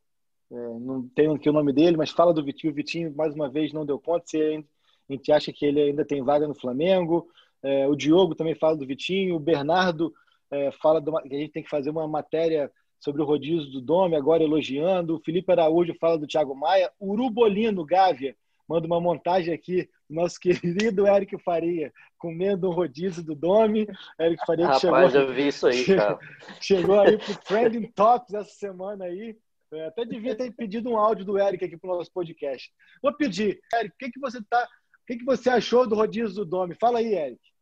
[0.51, 2.73] é, não tenho aqui o nome dele, mas fala do Vitinho.
[2.73, 4.27] O Vitinho, mais uma vez, não deu conta.
[4.27, 4.65] Se
[5.09, 7.29] a gente acha que ele ainda tem vaga no Flamengo.
[7.65, 10.13] É, o Diogo também fala do Vitinho, o Bernardo
[10.51, 13.81] é, fala do, que a gente tem que fazer uma matéria sobre o rodízio do
[13.81, 15.17] Dome, agora elogiando.
[15.17, 16.91] O Felipe Araújo fala do Thiago Maia.
[16.99, 18.37] O Urubolino Gávea
[18.69, 23.87] manda uma montagem aqui do nosso querido Eric Faria comendo um rodízio do Dome.
[24.19, 26.19] Eric Faria que Rapaz, chegou, eu vi isso aí, cara.
[26.61, 29.37] Chegou aí pro Trending Tops essa semana aí.
[29.71, 32.73] Eu até devia ter pedido um áudio do Eric aqui para o nosso podcast.
[33.03, 33.61] Vou pedir.
[33.75, 36.75] Eric, o que, que você tá, o que, que você achou do rodízio do Dome?
[36.75, 37.54] Fala aí, Eric.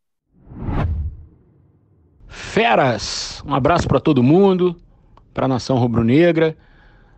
[2.26, 3.42] Feras!
[3.46, 4.76] Um abraço para todo mundo,
[5.32, 6.56] para a nação rubro-negra.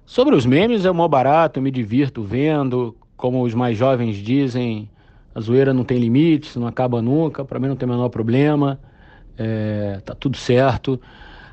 [0.07, 4.89] Sobre os memes é mó barato, me divirto vendo, como os mais jovens dizem,
[5.35, 8.79] a zoeira não tem limites, não acaba nunca, para mim não tem o menor problema,
[9.37, 11.01] é, tá tudo certo.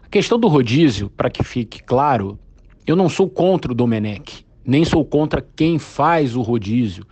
[0.04, 2.38] A questão do rodízio, para que fique claro,
[2.86, 7.06] eu não sou contra o Domenech, nem sou contra quem faz o rodízio.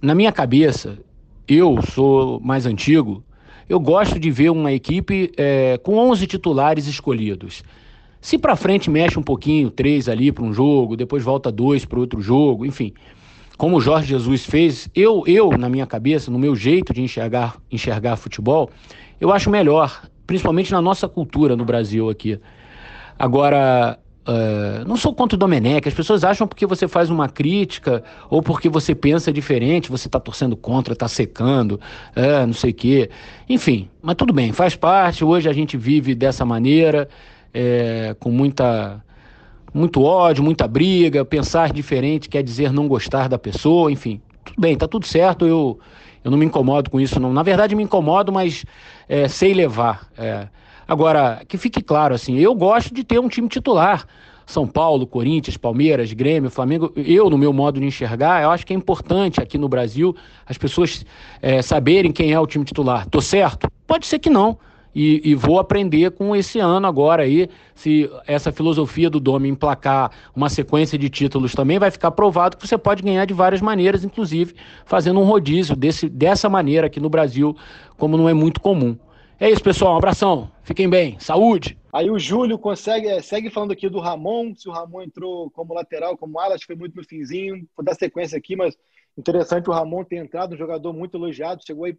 [0.00, 0.98] Na minha cabeça,
[1.46, 3.22] eu sou mais antigo,
[3.68, 7.62] eu gosto de ver uma equipe é, com 11 titulares escolhidos.
[8.20, 12.00] Se para frente mexe um pouquinho, três ali para um jogo, depois volta dois para
[12.00, 12.92] outro jogo, enfim.
[13.56, 17.56] Como o Jorge Jesus fez, eu, eu na minha cabeça, no meu jeito de enxergar,
[17.70, 18.70] enxergar futebol,
[19.20, 22.40] eu acho melhor, principalmente na nossa cultura no Brasil aqui.
[23.18, 23.98] Agora,
[24.28, 28.42] Uh, não sou contra o Domenech, as pessoas acham porque você faz uma crítica ou
[28.42, 31.80] porque você pensa diferente, você está torcendo contra, está secando,
[32.14, 33.10] uh, não sei o quê.
[33.48, 35.24] Enfim, mas tudo bem, faz parte.
[35.24, 37.08] Hoje a gente vive dessa maneira,
[37.54, 39.02] é, com muita,
[39.72, 41.24] muito ódio, muita briga.
[41.24, 44.20] Pensar diferente quer dizer não gostar da pessoa, enfim.
[44.44, 45.46] Tudo bem, tá tudo certo.
[45.46, 45.80] Eu,
[46.22, 47.32] Eu não me incomodo com isso, não.
[47.32, 48.64] Na verdade, me incomodo, mas
[49.08, 50.06] é, sei levar.
[50.18, 50.48] É.
[50.88, 54.06] Agora, que fique claro, assim, eu gosto de ter um time titular.
[54.46, 56.90] São Paulo, Corinthians, Palmeiras, Grêmio, Flamengo.
[56.96, 60.16] Eu, no meu modo de enxergar, eu acho que é importante aqui no Brasil
[60.46, 61.04] as pessoas
[61.42, 63.06] é, saberem quem é o time titular.
[63.10, 63.68] Tô certo?
[63.86, 64.56] Pode ser que não.
[64.94, 70.10] E, e, vou aprender com esse ano agora aí, se essa filosofia do Domi emplacar
[70.34, 74.02] uma sequência de títulos também, vai ficar provado que você pode ganhar de várias maneiras,
[74.02, 74.54] inclusive
[74.86, 77.54] fazendo um rodízio desse, dessa maneira aqui no Brasil,
[77.98, 78.96] como não é muito comum.
[79.40, 79.94] É isso, pessoal.
[79.94, 80.50] Um abração.
[80.64, 81.16] Fiquem bem.
[81.20, 81.78] Saúde.
[81.92, 85.72] Aí o Júlio consegue, é, segue falando aqui do Ramon, se o Ramon entrou como
[85.72, 87.64] lateral, como ala, acho que foi muito no finzinho.
[87.76, 88.76] Vou dar sequência aqui, mas
[89.16, 91.92] interessante o Ramon ter entrado, um jogador muito elogiado, chegou a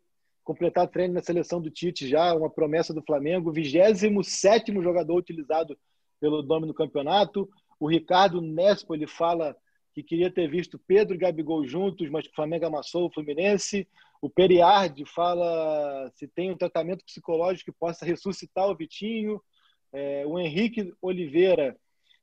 [0.43, 5.77] completar treino na seleção do Tite já, uma promessa do Flamengo, 27 jogador utilizado
[6.19, 7.47] pelo nome no campeonato.
[7.79, 9.55] O Ricardo Nespo, ele fala
[9.93, 13.87] que queria ter visto Pedro e Gabigol juntos, mas o Flamengo amassou o Fluminense.
[14.21, 19.41] O Periardi fala se tem um tratamento psicológico que possa ressuscitar o Vitinho.
[19.93, 21.75] É, o Henrique Oliveira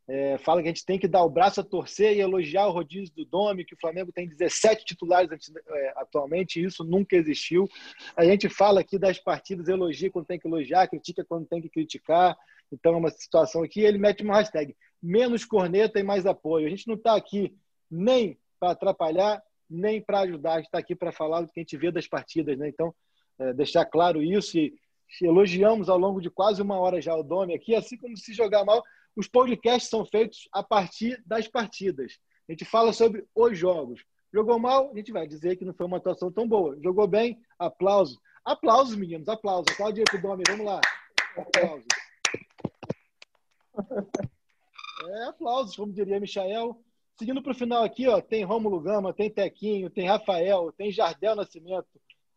[0.08, 2.70] é, fala que a gente tem que dar o braço a torcer e elogiar o
[2.70, 5.30] rodízio do Domi, que o Flamengo tem 17 titulares
[5.68, 7.68] é, atualmente, e isso nunca existiu.
[8.16, 11.68] A gente fala aqui das partidas, elogia quando tem que elogiar, critica quando tem que
[11.68, 12.36] criticar.
[12.70, 16.66] Então é uma situação aqui, ele mete uma hashtag, menos corneta e mais apoio.
[16.66, 17.56] A gente não está aqui
[17.90, 20.54] nem para atrapalhar, nem para ajudar.
[20.54, 22.68] A gente está aqui para falar do que a gente vê das partidas, né?
[22.68, 22.94] Então,
[23.38, 24.74] é, deixar claro isso e
[25.22, 28.64] elogiamos ao longo de quase uma hora já o Domi aqui, assim como se jogar
[28.64, 28.82] mal.
[29.14, 32.18] Os podcasts são feitos a partir das partidas.
[32.48, 34.04] A gente fala sobre os jogos.
[34.32, 36.78] Jogou mal, a gente vai dizer que não foi uma atuação tão boa.
[36.82, 38.20] Jogou bem, aplauso.
[38.44, 39.72] Aplausos, meninos, aplausos.
[39.72, 40.80] Aplaude aí pro Domi, vamos lá.
[41.36, 41.86] Aplausos.
[45.08, 46.82] É, aplausos, como diria Michael.
[47.18, 51.34] Seguindo para o final aqui, ó, tem Rômulo Gama, tem Tequinho, tem Rafael, tem Jardel
[51.34, 51.88] Nascimento,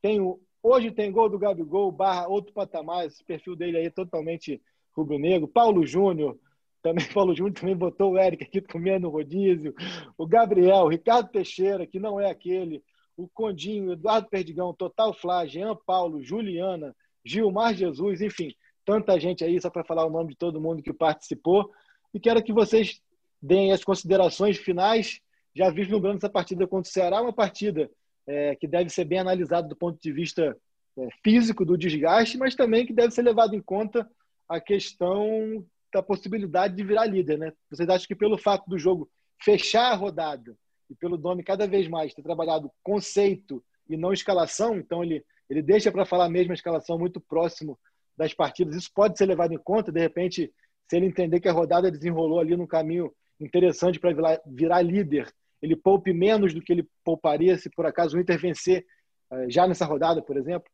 [0.01, 3.89] tem o, hoje tem gol do Gabigol, barra outro patamar, esse perfil dele aí é
[3.89, 4.61] totalmente
[4.95, 5.49] rubro-negro.
[5.49, 6.39] Paulo Júnior,
[6.81, 9.75] também Paulo Júnior também botou o Eric aqui comendo rodízio.
[10.17, 12.81] O Gabriel, Ricardo Teixeira, que não é aquele,
[13.17, 18.55] o Condinho, Eduardo Perdigão, Total Flá, Jean Paulo, Juliana, Gilmar Jesus, enfim,
[18.85, 21.69] tanta gente aí, só para falar o nome de todo mundo que participou.
[22.13, 23.01] E quero que vocês
[23.41, 25.19] deem as considerações finais,
[25.55, 27.89] já vislumbrando essa partida contra o Ceará, uma partida
[28.27, 30.55] é, que deve ser bem analisada do ponto de vista
[30.97, 34.09] é, físico do desgaste, mas também que deve ser levado em conta
[34.47, 37.37] a questão da possibilidade de virar líder.
[37.37, 37.53] Né?
[37.69, 39.09] Vocês acham que pelo fato do jogo
[39.41, 40.55] fechar a rodada
[40.89, 45.61] e pelo Domi cada vez mais ter trabalhado conceito e não escalação, então ele, ele
[45.61, 47.79] deixa para falar mesmo a escalação muito próximo
[48.17, 50.51] das partidas, isso pode ser levado em conta, de repente,
[50.89, 55.33] se ele entender que a rodada desenrolou ali no caminho interessante para virar, virar, líder.
[55.61, 58.85] Ele poupe menos do que ele pouparia se por acaso o Inter vencer
[59.31, 60.69] uh, já nessa rodada, por exemplo?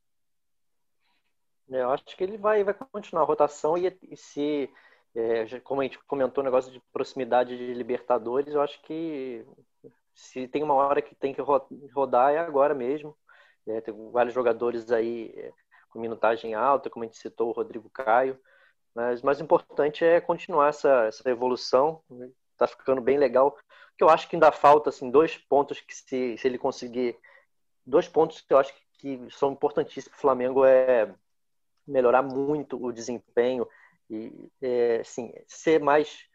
[1.72, 4.70] É, eu acho que ele vai, vai continuar a rotação e, e se,
[5.16, 9.44] é, como a gente comentou, o negócio de proximidade de Libertadores, eu acho que
[10.14, 13.16] se tem uma hora que tem que rodar é agora mesmo.
[13.68, 15.52] É, tem vários jogadores aí é,
[15.90, 18.40] com minutagem alta, como a gente citou, o Rodrigo Caio.
[18.94, 22.02] Mas o mais importante é continuar essa, essa evolução.
[22.58, 23.58] Tá ficando bem legal.
[23.98, 27.18] Que eu acho que ainda falta assim dois pontos que se, se ele conseguir
[27.86, 31.14] dois pontos que eu acho que são importantíssimos para o Flamengo é
[31.88, 33.68] melhorar muito o desempenho
[34.10, 36.26] e é, assim, ser mais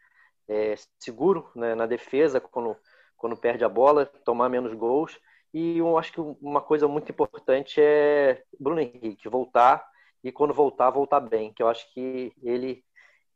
[0.47, 2.75] é, seguro né, na defesa quando,
[3.17, 5.19] quando perde a bola, tomar menos gols.
[5.53, 9.85] E eu acho que uma coisa muito importante é Bruno Henrique voltar
[10.23, 12.85] e quando voltar, voltar bem, que eu acho que ele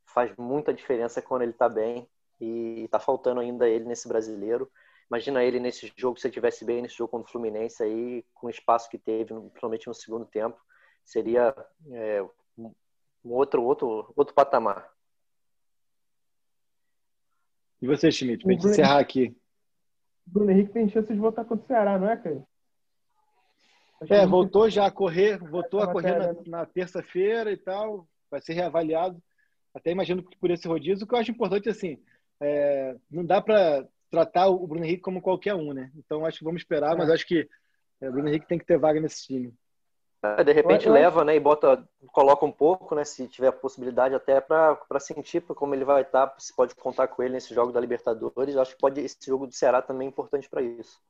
[0.06, 2.08] faz muita diferença quando ele está bem
[2.40, 4.70] e tá faltando ainda ele nesse brasileiro.
[5.10, 8.48] Imagina ele nesse jogo, se ele tivesse bem nesse jogo contra o Fluminense aí, com
[8.48, 10.58] o espaço que teve, principalmente no segundo tempo,
[11.04, 11.54] seria
[11.92, 12.22] é,
[12.58, 12.72] um
[13.32, 14.90] outro, outro, outro patamar.
[17.80, 19.36] E você, Schmidt, para gente encerrar aqui.
[20.24, 22.46] Bruno Henrique tem chance de voltar contra o Ceará, não é, Caio?
[24.10, 28.52] É, voltou já a correr, voltou a correr na, na terça-feira e tal, vai ser
[28.52, 29.22] reavaliado.
[29.72, 32.02] Até imagino que por esse rodízio, o que eu acho importante, assim,
[32.40, 35.90] é, não dá para tratar o Bruno Henrique como qualquer um, né?
[35.96, 36.98] Então acho que vamos esperar, é.
[36.98, 37.48] mas acho que
[38.00, 39.54] é, o Bruno Henrique tem que ter vaga nesse time.
[40.22, 44.14] É, de repente leva, né, e bota, coloca um pouco, né, se tiver a possibilidade
[44.14, 47.70] até para sentir como ele vai estar, tá, se pode contar com ele nesse jogo
[47.70, 48.56] da Libertadores.
[48.56, 51.00] Acho que pode esse jogo do Ceará também é importante para isso.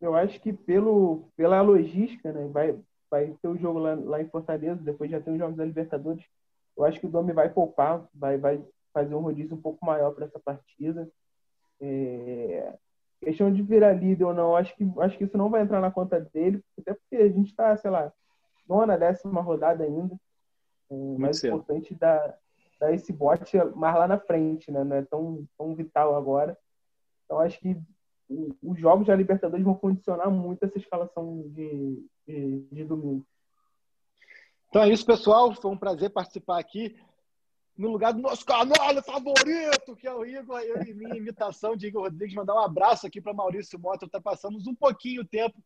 [0.00, 2.78] Eu acho que pelo pela logística, né, vai
[3.10, 6.24] vai ter o jogo lá, lá em Fortaleza, depois já tem os jogos da Libertadores.
[6.76, 8.62] Eu acho que o Domi vai poupar, vai vai
[8.96, 11.06] fazer um rodízio um pouco maior para essa partida.
[11.78, 12.72] É,
[13.20, 15.90] questão de virar líder ou não, acho que, acho que isso não vai entrar na
[15.90, 18.10] conta dele, até porque a gente está, sei lá,
[18.66, 20.16] nona, décima rodada ainda.
[20.90, 21.56] É mais cedo.
[21.56, 22.38] importante dar,
[22.80, 24.82] dar esse bote mais lá na frente, né?
[24.82, 26.56] Não é tão, tão vital agora.
[27.26, 27.76] Então acho que
[28.30, 33.26] o- os jogos da Libertadores vão condicionar muito essa escalação de, de, de domingo.
[34.70, 35.54] Então é isso, pessoal.
[35.54, 36.96] Foi um prazer participar aqui
[37.76, 40.60] no lugar do nosso canalha favorito, que é o Igor.
[40.60, 42.34] Eu e minha imitação de Igor Rodrigues.
[42.34, 44.08] Mandar um abraço aqui para Maurício Mota.
[44.08, 45.56] Tá passamos um pouquinho o tempo.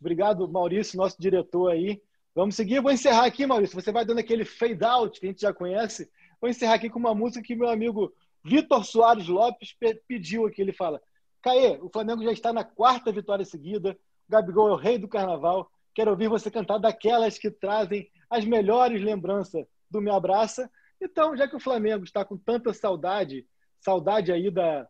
[0.00, 2.00] Obrigado, Maurício, nosso diretor aí.
[2.34, 2.80] Vamos seguir.
[2.80, 3.80] Vou encerrar aqui, Maurício.
[3.80, 6.08] Você vai dando aquele fade out que a gente já conhece.
[6.40, 10.62] Vou encerrar aqui com uma música que meu amigo Vitor Soares Lopes pe- pediu aqui.
[10.62, 11.00] Ele fala:
[11.42, 13.98] Caê, o Flamengo já está na quarta vitória seguida.
[14.26, 15.70] O Gabigol é o rei do carnaval.
[15.92, 20.70] Quero ouvir você cantar daquelas que trazem as melhores lembranças do Me Abraça.
[21.00, 23.46] Então, já que o Flamengo está com tanta saudade,
[23.80, 24.86] saudade aí da,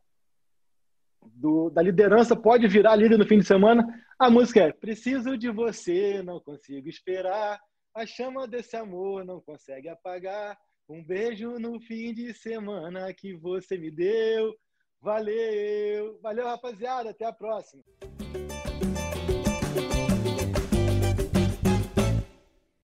[1.23, 3.85] do- da liderança, pode virar líder no fim de semana,
[4.19, 7.61] a música é Preciso de você, não consigo esperar.
[7.95, 10.57] A chama desse amor não consegue apagar.
[10.89, 14.55] Um beijo no fim de semana que você me deu.
[15.01, 16.19] Valeu!
[16.21, 17.11] Valeu, rapaziada.
[17.11, 17.83] Até a próxima.